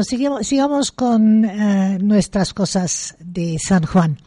[0.05, 4.17] sigamos, sigamos con eh, nuestras cosas de San Juan.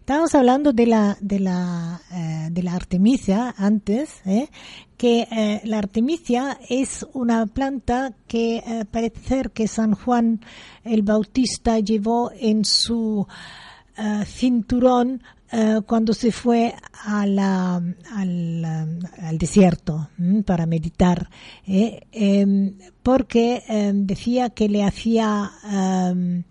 [0.00, 4.48] Estábamos hablando de la de la eh, de la artemisia antes, ¿eh?
[4.96, 10.40] que la artemisia es una planta que parece que San Juan
[10.84, 13.26] el Bautista llevó en su
[14.26, 15.22] cinturón
[15.56, 16.74] eh, cuando se fue
[17.04, 20.10] al, al desierto
[20.44, 21.30] para meditar,
[21.64, 22.00] ¿eh?
[22.10, 26.42] Em, porque em, decía que le hacía em,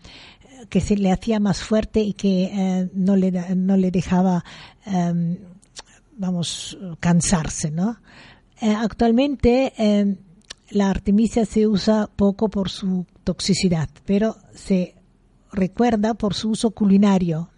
[0.70, 4.46] que se le hacía más fuerte y que eh, no le no le dejaba
[6.16, 7.98] vamos cansarse, ¿no?
[8.62, 9.74] Actualmente
[10.70, 14.96] la artemisia se usa poco por su toxicidad, pero se
[15.52, 17.50] recuerda por su uso culinario,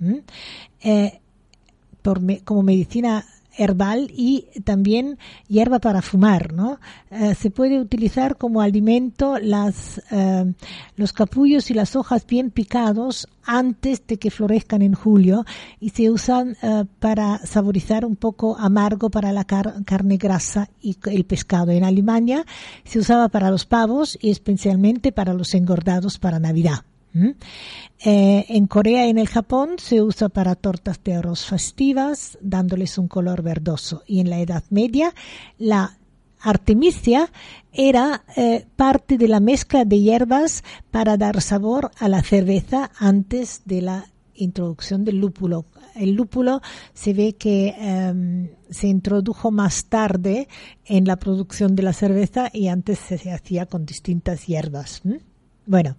[2.06, 3.26] por me- como medicina
[3.58, 6.78] herbal y también hierba para fumar, ¿no?
[7.10, 10.54] Eh, se puede utilizar como alimento las, eh,
[10.98, 15.46] los capullos y las hojas bien picados antes de que florezcan en julio
[15.80, 20.98] y se usan eh, para saborizar un poco amargo para la car- carne grasa y
[21.06, 21.72] el pescado.
[21.72, 22.46] En Alemania
[22.84, 26.80] se usaba para los pavos y especialmente para los engordados para Navidad.
[27.16, 32.98] Eh, en Corea y en el Japón se usa para tortas de arroz festivas, dándoles
[32.98, 34.04] un color verdoso.
[34.06, 35.14] Y en la Edad Media,
[35.58, 35.98] la
[36.42, 37.32] artemisia
[37.72, 43.62] era eh, parte de la mezcla de hierbas para dar sabor a la cerveza antes
[43.66, 44.06] de la
[44.36, 45.66] introducción del lúpulo.
[45.96, 46.62] El lúpulo
[46.94, 50.48] se ve que em, se introdujo más tarde
[50.84, 55.02] en la producción de la cerveza y antes se, hacía con distintas hierbas.
[55.06, 55.22] ¿m?
[55.66, 55.96] Bueno,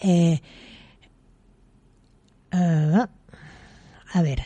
[0.00, 0.40] eh,
[2.52, 3.08] ah,
[4.12, 4.42] a ver.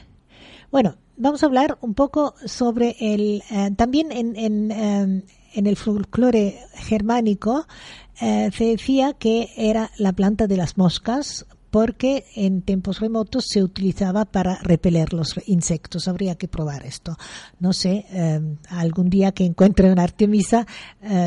[0.70, 3.42] Bueno, vamos a hablar un poco sobre el.
[3.50, 5.24] eh, también en, en, eh,
[5.54, 7.66] en el folclore germánico
[8.20, 13.62] eh, se decía que era la planta de las moscas porque en tiempos remotos se
[13.62, 16.06] utilizaba para repeler los insectos.
[16.06, 17.16] Habría que probar esto.
[17.60, 18.04] No sé,
[18.68, 20.66] algún día que encuentre una artemisa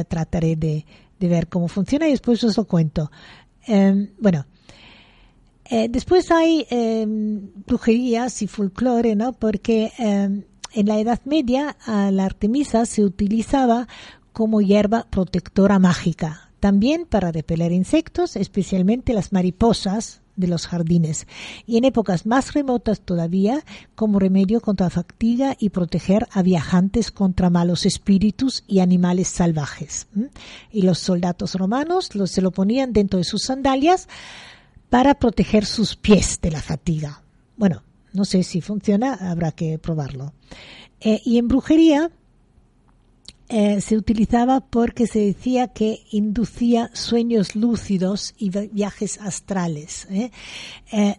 [0.07, 0.85] trataré de,
[1.19, 3.09] de ver cómo funciona y después os lo cuento.
[3.67, 4.45] Eh, bueno,
[5.67, 9.33] eh, después hay eh, brujerías y folclore, ¿no?
[9.33, 10.43] Porque eh,
[10.73, 13.87] en la Edad Media la artemisa se utilizaba
[14.31, 21.27] como hierba protectora mágica, también para repeler insectos, especialmente las mariposas de los jardines,
[21.65, 23.63] y en épocas más remotas todavía
[23.95, 30.07] como remedio contra fatiga y proteger a viajantes contra malos espíritus y animales salvajes.
[30.71, 34.07] Y los soldados romanos los, se lo ponían dentro de sus sandalias
[34.89, 37.21] para proteger sus pies de la fatiga.
[37.57, 37.83] Bueno,
[38.13, 40.33] no sé si funciona, habrá que probarlo.
[41.01, 42.11] Eh, y en brujería
[43.49, 50.07] eh, se utilizaba porque se decía que inducía sueños lúcidos y vi- viajes astrales.
[50.09, 50.31] ¿eh?
[50.91, 51.15] Eh,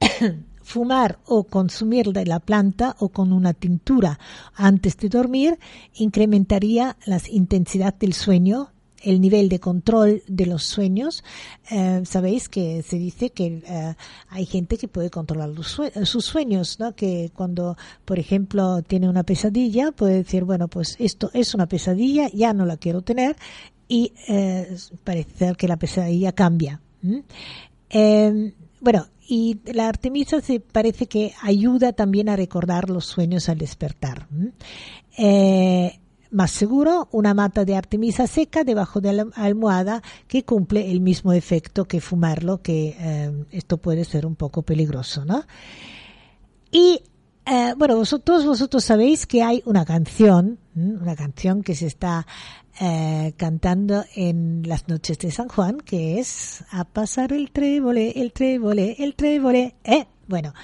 [0.62, 4.18] fumar o consumir de la planta o con una tintura
[4.54, 5.58] antes de dormir
[5.94, 8.70] incrementaría la intensidad del sueño,
[9.04, 11.22] el nivel de control de los sueños.
[11.70, 13.94] Eh, Sabéis que se dice que eh,
[14.28, 16.94] hay gente que puede controlar sue- sus sueños, ¿no?
[16.94, 22.28] Que cuando, por ejemplo, tiene una pesadilla, puede decir, bueno, pues esto es una pesadilla,
[22.32, 23.36] ya no la quiero tener
[23.88, 24.74] y eh,
[25.04, 26.80] parece ser que la pesadilla cambia.
[27.02, 27.22] ¿m?
[27.90, 33.58] Eh, bueno, y la artemisa se parece que ayuda también a recordar los sueños al
[33.58, 34.26] despertar.
[35.16, 35.98] Eh,
[36.34, 41.32] más seguro, una mata de artemisa seca debajo de la almohada que cumple el mismo
[41.32, 45.44] efecto que fumarlo, que eh, esto puede ser un poco peligroso, ¿no?
[46.70, 47.00] Y
[47.46, 52.26] eh, bueno, vosotros, vosotros sabéis que hay una canción, una canción que se está
[52.80, 58.32] eh, cantando en las noches de San Juan, que es a pasar el trébole, el
[58.32, 60.06] trébole, el trébole, ¿eh?
[60.26, 60.54] Bueno,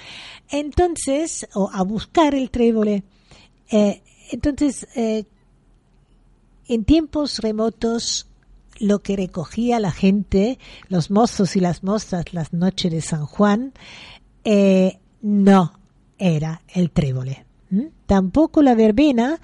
[0.49, 3.03] entonces, o a buscar el trébole.
[3.71, 4.01] Eh,
[4.31, 5.23] entonces, eh,
[6.71, 8.27] en tiempos remotos,
[8.79, 10.57] lo que recogía la gente,
[10.87, 13.73] los mozos y las mozas las noches de San Juan,
[14.45, 15.73] eh, no
[16.17, 17.45] era el trébole.
[17.69, 17.91] ¿m?
[18.05, 19.41] Tampoco la verbena,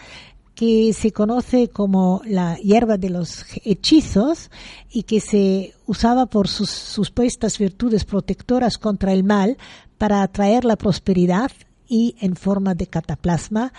[0.55, 4.49] que se conoce como la hierba de los hechizos
[4.89, 9.57] y que se usaba por sus supuestas virtudes protectoras contra el mal
[9.97, 11.51] para atraer la prosperidad
[11.89, 13.73] y en forma de cataplasma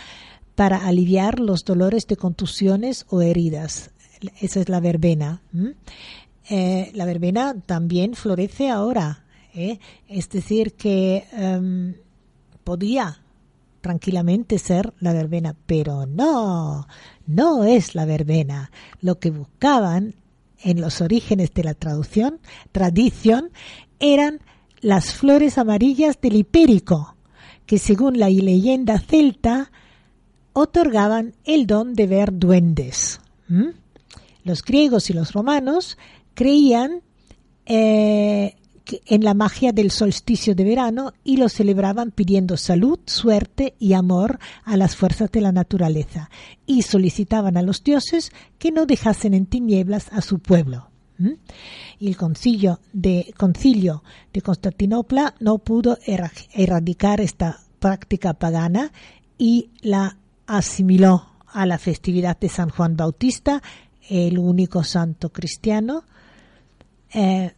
[0.58, 3.92] para aliviar los dolores de contusiones o heridas.
[4.40, 5.40] Esa es la verbena.
[6.50, 9.24] Eh, la verbena también florece ahora.
[9.54, 9.78] ¿eh?
[10.08, 11.94] Es decir, que em,
[12.64, 13.22] podía
[13.82, 16.88] tranquilamente ser la verbena, pero no,
[17.28, 18.72] no es la verbena.
[19.00, 20.16] Lo que buscaban
[20.64, 22.40] en los orígenes de la traducción,
[22.72, 23.52] tradición,
[24.00, 24.40] eran
[24.80, 27.14] las flores amarillas del hipérico,
[27.64, 29.70] que según la leyenda celta
[30.58, 33.20] otorgaban el don de ver duendes.
[34.44, 35.96] Los griegos y los romanos
[36.34, 37.02] creían
[37.66, 38.54] eh,
[39.06, 44.38] en la magia del solsticio de verano y lo celebraban pidiendo salud, suerte y amor
[44.64, 46.30] a las fuerzas de la naturaleza
[46.66, 50.90] y solicitaban a los dioses que no dejasen en tinieblas a su pueblo.
[51.98, 58.92] Y el concilio de, concilio de Constantinopla no pudo erradicar esta práctica pagana
[59.36, 60.16] y la
[60.48, 63.62] asimiló a la festividad de San Juan Bautista,
[64.08, 66.02] el único santo cristiano.
[67.14, 67.52] Eh,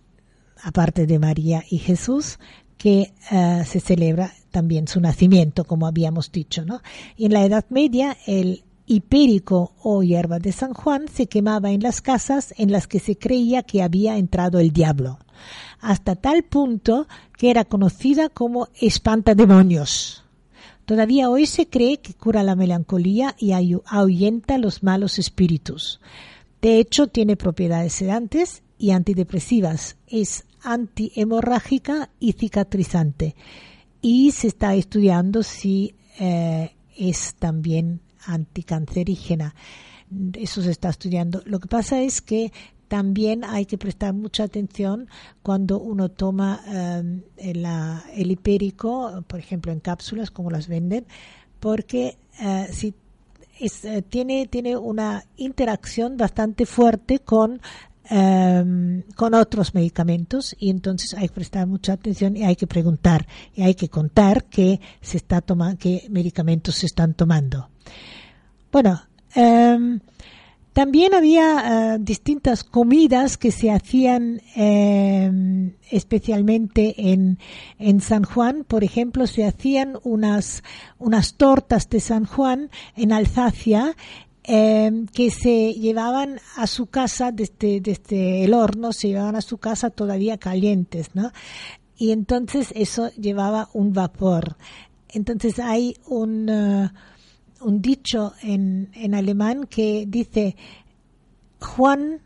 [0.63, 2.39] aparte de María y Jesús,
[2.77, 6.65] que eh, se celebra también su nacimiento, como habíamos dicho.
[6.65, 6.83] ¿no?
[7.17, 11.81] Y en la Edad Media, el hipérico o hierba de San Juan se quemaba en
[11.83, 15.21] las casas en las que se creía que había entrado el diablo,
[15.79, 20.20] hasta tal punto que era conocida como espantademonios.
[20.91, 26.01] Todavía hoy se cree que cura la melancolía y ahuyenta los malos espíritus.
[26.61, 29.95] De hecho, tiene propiedades sedantes y antidepresivas.
[30.09, 33.37] Es antihemorrágica y cicatrizante.
[34.03, 39.55] Y se está estudiando si eh, es también anticancerígena.
[40.33, 41.41] Eso se está estudiando.
[41.45, 42.53] Lo que pasa es que
[42.91, 45.09] también hay que prestar mucha atención
[45.43, 47.55] cuando uno toma eh,
[48.17, 51.07] el, hipérico, por ejemplo, en cápsulas, como las venden,
[51.59, 52.95] porque eh, si
[54.09, 57.61] tiene, tiene una interacción bastante fuerte con
[58.13, 63.25] Em, con otros medicamentos y entonces hay que prestar mucha atención y hay que preguntar
[63.55, 67.69] y hay que contar qué se está tomando, qué medicamentos se están tomando.
[68.73, 69.01] Bueno,
[69.33, 70.01] em,
[70.73, 77.39] también había eh, distintas comidas que se hacían em, especialmente en,
[77.79, 78.65] en San Juan.
[78.65, 80.63] Por ejemplo, se hacían unas,
[80.99, 83.97] unas tortas de San Juan en Alsacia
[84.43, 89.59] Em, que se llevaban a su casa desde, desde el horno, se llevaban a su
[89.59, 91.31] casa todavía calientes, ¿no?
[91.97, 94.57] Y entonces eso llevaba un vapor.
[95.11, 96.89] Entonces hay un, uh,
[97.61, 100.57] un dicho en, en alemán que dice
[101.61, 102.21] Juan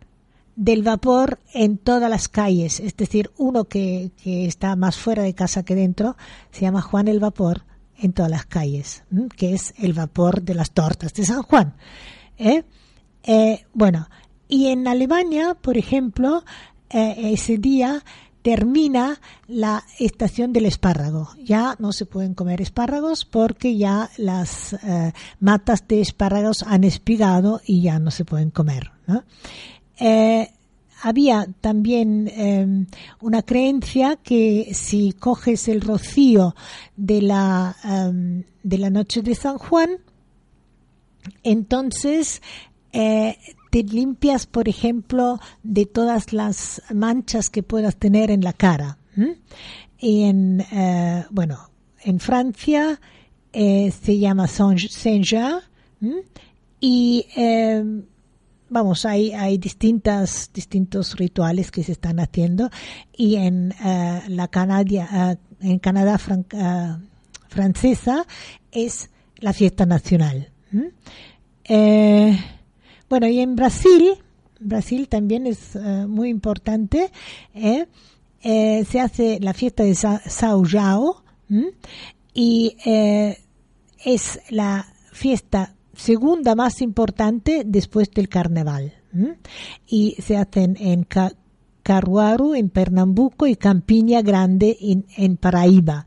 [0.57, 5.35] del vapor en todas las calles, es decir, uno que, que está más fuera de
[5.35, 6.17] casa que dentro,
[6.53, 7.65] se llama Juan el Vapor
[7.99, 9.05] en todas las calles,
[9.37, 11.75] que es el vapor de las tortas de San Juan.
[12.39, 12.65] ¿eh?
[13.23, 14.09] Eh, bueno,
[14.49, 16.45] y en Alemania, por ejemplo,
[16.91, 18.05] eh, ese día
[18.45, 21.31] termina la estación del espárrago.
[21.43, 24.77] Ya no se pueden comer espárragos porque ya las
[25.41, 28.91] matas de espárragos han espigado y ya no se pueden comer.
[31.03, 32.87] había también em,
[33.21, 36.55] una creencia que si coges el rocío
[36.97, 40.01] de la, em, de la noche de San Juan,
[41.43, 42.43] entonces,
[42.93, 43.39] eh,
[43.75, 48.99] te limpias, por ejemplo, de todas las manchas que puedas tener en la cara.
[49.99, 51.71] Y en, eh, bueno,
[52.05, 53.01] en Francia
[53.53, 55.59] eh, se llama Saint-Jean
[56.79, 57.27] y
[58.69, 62.71] vamos, hay, hay distintas, distintos rituales que se están haciendo
[63.17, 63.75] y en
[64.29, 66.17] la Canadia, en Canadá
[67.49, 68.25] francesa
[68.71, 70.53] es la fiesta nacional.
[71.65, 72.39] Eh,
[73.15, 74.17] bueno, y en Brasil,
[74.59, 77.13] Brasil también es eh, muy importante,
[77.55, 77.87] ¿eh?
[78.43, 81.23] se hace la fiesta de São João
[82.35, 82.77] y
[84.05, 88.93] es la fiesta segunda más importante después del carnaval.
[89.87, 91.07] Y se hacen en
[91.85, 96.07] Caruaru, en Pernambuco y Campiña Grande en, en Paraíba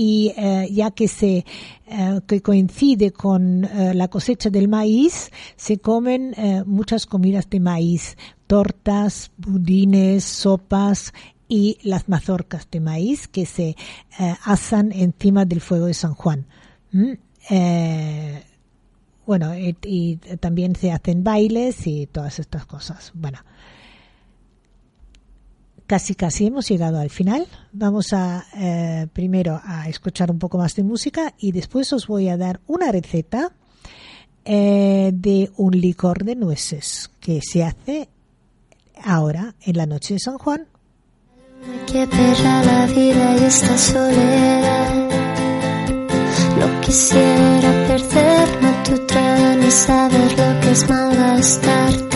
[0.00, 1.44] y eh, ya que se
[1.86, 6.34] eh, que coincide con eh, la cosecha del maíz, se comen
[6.64, 8.16] muchas comidas de maíz,
[8.46, 11.12] tortas, budines, sopas
[11.48, 13.76] y las mazorcas de maíz que se
[14.44, 16.46] asan encima del fuego de San Juan.
[19.26, 23.12] Bueno, y, también se hacen bailes y todas estas cosas.
[23.14, 23.40] Bueno,
[25.90, 27.48] casi casi hemos llegado al final.
[27.72, 32.28] Vamos a eh, primero a escuchar un poco más de música y después os voy
[32.28, 33.50] a dar una receta
[34.44, 38.08] eh, de un licor de nueces que se hace
[39.02, 40.68] ahora en la noche de San Juan.
[41.88, 45.10] Que la vida y esta soledad.
[46.56, 52.09] No quisiera perderme tu tren y saber lo que es malgastarte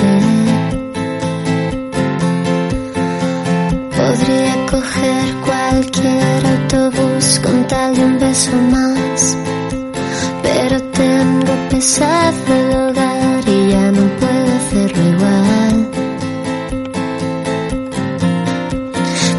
[4.85, 9.37] coger cualquier autobús con tal de un beso más.
[10.43, 15.77] Pero tengo pesado el hogar y ya no puedo hacerlo igual.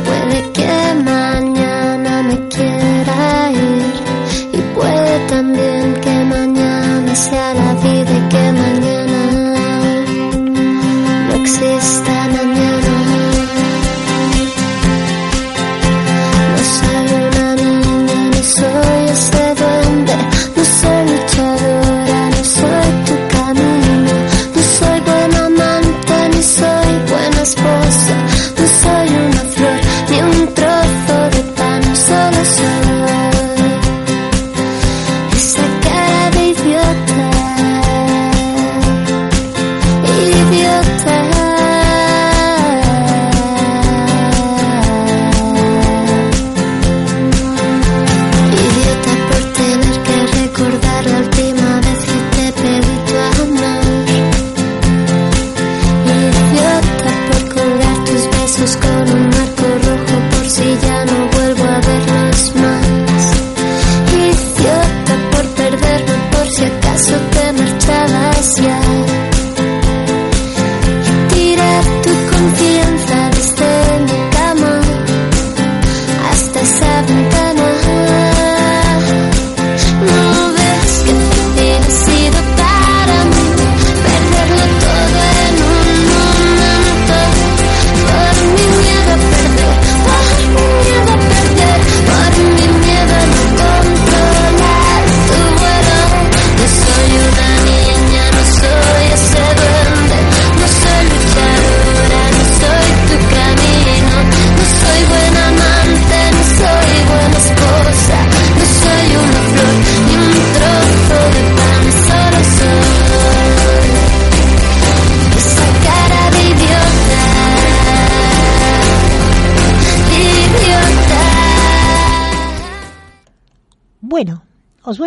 [0.08, 0.74] Puede que
[1.14, 3.93] mañana me quiera ir
[4.54, 7.64] y puede también que mañana sea la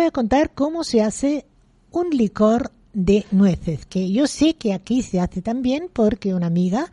[0.09, 1.45] a contar cómo se hace
[1.91, 6.91] un licor de nueces, que yo sé que aquí se hace también porque una amiga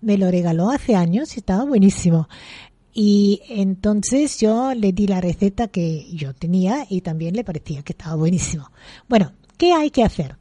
[0.00, 2.28] me lo regaló hace años y estaba buenísimo.
[2.92, 7.92] Y entonces yo le di la receta que yo tenía y también le parecía que
[7.92, 8.70] estaba buenísimo.
[9.08, 10.36] Bueno, ¿qué hay que hacer?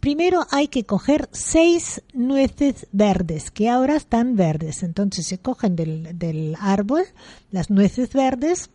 [0.00, 4.82] Primero hay que coger seis nueces verdes, que ahora están verdes.
[4.82, 7.02] Entonces se cogen del, del árbol
[7.50, 8.70] las nueces verdes.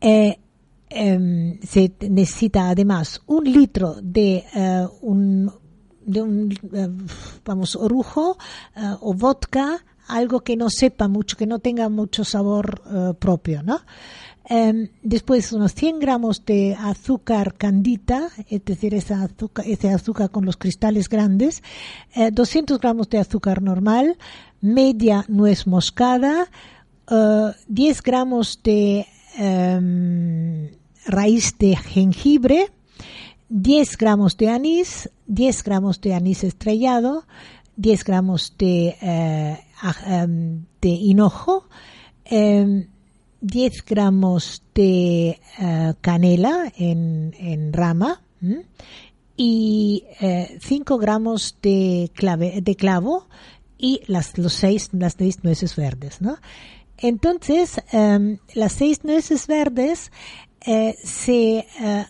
[0.00, 0.38] eh,
[0.94, 5.52] em, se necesita además un litro de eh, un,
[6.04, 6.20] de
[6.72, 6.88] eh,
[7.44, 8.38] vamos orujo
[8.76, 12.82] eh, o vodka algo que no sepa mucho que no tenga mucho sabor
[13.18, 13.80] propio no
[14.46, 20.58] Em, después unos 100 gramos de azúcar candita, es decir, azúcar, ese azúcar con los
[20.58, 21.62] cristales grandes,
[22.14, 24.18] eh, 200 gramos de azúcar normal,
[24.60, 26.50] media nuez moscada,
[27.10, 29.06] eh, 10 gramos de
[29.38, 30.70] em,
[31.06, 32.70] raíz de jengibre,
[33.48, 37.24] 10 gramos de anís, 10 gramos de anís estrellado,
[37.76, 39.58] 10 gramos de, eh,
[40.06, 41.68] em, de hinojo,
[42.24, 42.88] em,
[43.40, 48.64] 10 gramos de eh, canela en, en rama ¿m?
[49.36, 53.28] y eh, 5 gramos de, clave, de clavo
[53.76, 56.22] y las, los las seis nueces verdes.
[56.22, 56.38] ¿no?
[56.96, 60.10] Entonces, em, las seis nueces verdes
[60.66, 62.06] eh, se eh,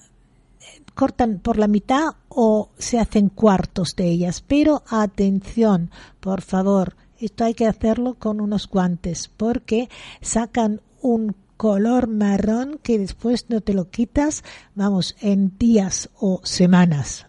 [0.94, 4.42] cortan por la mitad o se hacen cuartos de ellas.
[4.46, 5.90] Pero atención,
[6.20, 9.88] por favor, esto hay que hacerlo con unos guantes porque
[10.20, 14.44] sacan un color marrón que después no te lo quitas,
[14.74, 17.26] vamos, en días o semanas.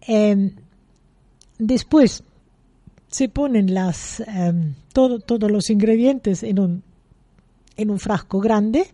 [0.00, 0.52] Em,
[1.58, 2.22] después
[3.08, 6.82] se ponen las em, todo, todos los ingredientes en un
[7.76, 8.86] en un frasco grande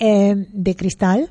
[0.00, 1.30] eh, de cristal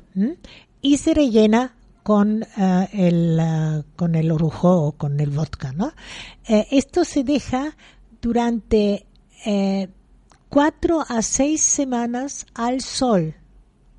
[0.82, 5.92] y se rellena con eh, el eh, con el orujo o con el vodka ¿no?
[6.46, 7.76] Esto se deja
[8.20, 9.06] durante
[10.48, 13.34] cuatro a seis semanas al sol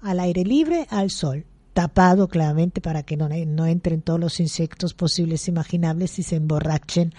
[0.02, 4.94] al aire libre al sol tapado claramente para que no, no entren todos los insectos
[4.94, 7.14] posibles imaginables y se emborrachen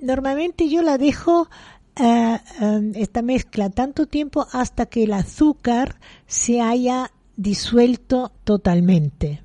[0.00, 1.48] normalmente yo la dejo
[1.98, 5.96] eh, eh, esta mezcla tanto tiempo hasta que el azúcar
[6.26, 9.42] se haya disuelto totalmente.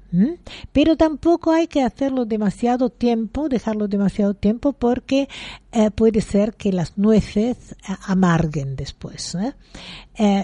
[0.72, 5.28] Pero tampoco hay que hacerlo demasiado tiempo, dejarlo demasiado tiempo, porque
[5.72, 7.76] eh, puede ser que las nueces eh,
[8.06, 9.36] amarguen después.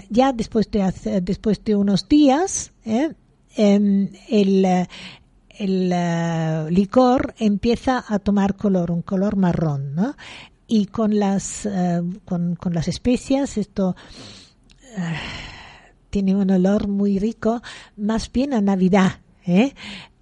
[0.09, 2.71] ya después de, después de unos días,
[3.55, 4.87] em, el,
[5.59, 9.95] el licor empieza a tomar color, un color marrón.
[10.71, 11.67] Y con las,
[12.25, 13.95] con, con, las especias esto
[16.09, 17.61] tiene un olor muy rico,
[17.97, 19.21] más bien a Navidad.
[19.45, 19.73] ¿eh?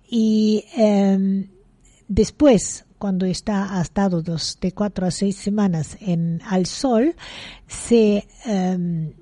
[0.10, 1.48] Y em,
[2.08, 7.16] después, cuando está ha estado dos, de cuatro a seis semanas en, al sol,
[7.68, 9.14] se, em,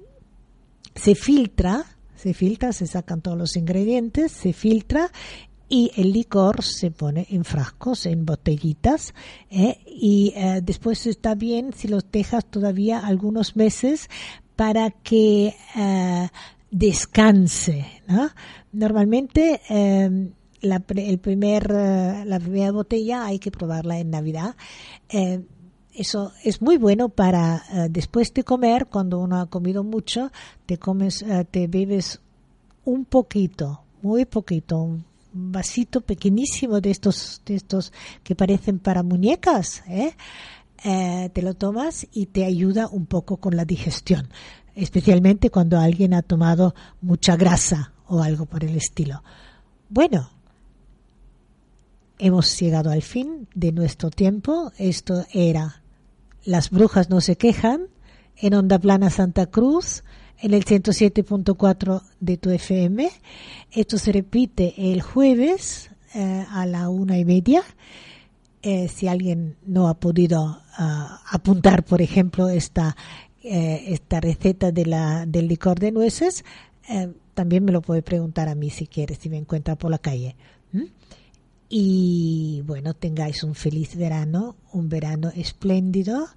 [0.96, 5.12] se filtra, se filtra, se sacan todos los ingredientes, se filtra
[5.68, 9.14] y el licor se pone en frascos, en botellitas,
[9.50, 9.80] ¿eh?
[9.86, 14.10] y eh, después está bien si los dejas todavía algunos meses
[14.56, 15.56] para que
[16.72, 17.86] descanse.
[18.08, 18.30] ¿no?
[18.72, 24.56] Normalmente em, la, el primer, eh, la primera botella hay que probarla en Navidad.
[25.96, 30.30] Eso es muy bueno para eh, después de comer, cuando uno ha comido mucho,
[30.66, 32.20] te comes, eh, te bebes
[32.84, 34.98] un poquito, muy poquito,
[35.36, 39.84] vasito pequeñísimo de estos, de estos que parecen para muñecas,
[40.82, 44.30] te lo tomas y te ayuda un poco con la digestión
[44.76, 49.24] especialmente cuando alguien ha tomado mucha grasa o algo por el estilo.
[49.90, 50.30] Bueno,
[52.20, 54.72] hemos llegado al fin de nuestro tiempo.
[54.78, 55.82] Esto era
[56.44, 57.88] Las brujas no se quejan
[58.38, 60.04] en Onda Plana Santa Cruz
[60.40, 63.10] en el 107.4 de tu FM.
[63.72, 67.64] Esto se repite el jueves eh, a la una y media.
[68.68, 72.98] Eh, si alguien no ha podido ah, apuntar, por ejemplo, esta,
[73.44, 76.44] eh, esta receta de la, del licor de nueces,
[76.90, 80.00] eh, también me lo puede preguntar a mí si quiere, si me encuentra por la
[80.00, 80.36] calle.
[81.70, 86.28] Y bueno, tengáis un feliz verano, un verano espléndido.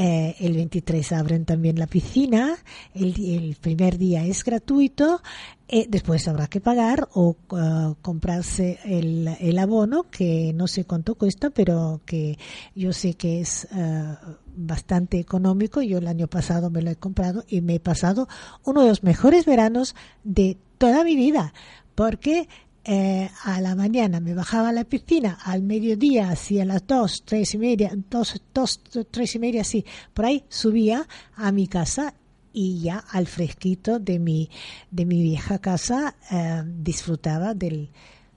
[0.00, 2.56] Eh, el 23 abren también la piscina,
[2.94, 5.20] el, primer día es gratuito,
[5.66, 11.16] eh, después habrá que pagar o uh, comprarse el, el, abono, que no sé cuánto
[11.16, 12.38] cuesta, pero que
[12.76, 14.14] yo sé que es uh,
[14.54, 15.82] bastante económico.
[15.82, 18.28] Yo el año pasado me lo he comprado y me he pasado
[18.62, 21.52] uno de los mejores veranos de toda mi vida,
[21.96, 22.48] porque
[22.90, 27.22] eh, a la mañana me bajaba a la piscina, al mediodía, así a las dos,
[27.22, 28.80] tres y media, dos, dos,
[29.10, 29.84] tres y media, así,
[30.14, 32.14] por ahí subía a mi casa
[32.50, 34.48] y ya al fresquito de mi,
[34.90, 37.90] de mi vieja casa eh, disfrutaba del,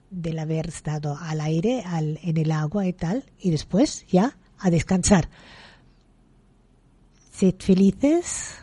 [0.10, 4.70] del haber estado al aire, al, en el agua y tal, y después ya a
[4.70, 5.30] descansar.
[7.32, 8.56] Sed felices,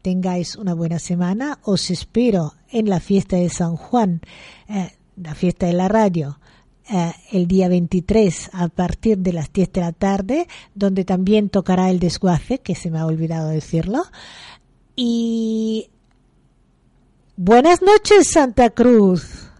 [0.00, 4.22] tengáis una buena semana, os espero en la fiesta de San Juan.
[4.70, 6.38] Eh, la fiesta de la radio,
[6.90, 11.90] eh, el día 23 a partir de las 10 de la tarde, donde también tocará
[11.90, 14.04] el desguace, que se me ha olvidado decirlo.
[14.96, 15.90] Y
[17.36, 19.50] buenas noches, Santa Cruz.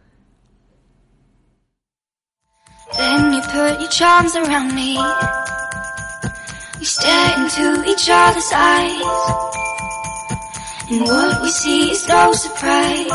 [2.97, 4.97] Then you put your charms around me.
[6.79, 9.55] We stare into each other's eyes.
[10.91, 13.11] And what we see is no surprise.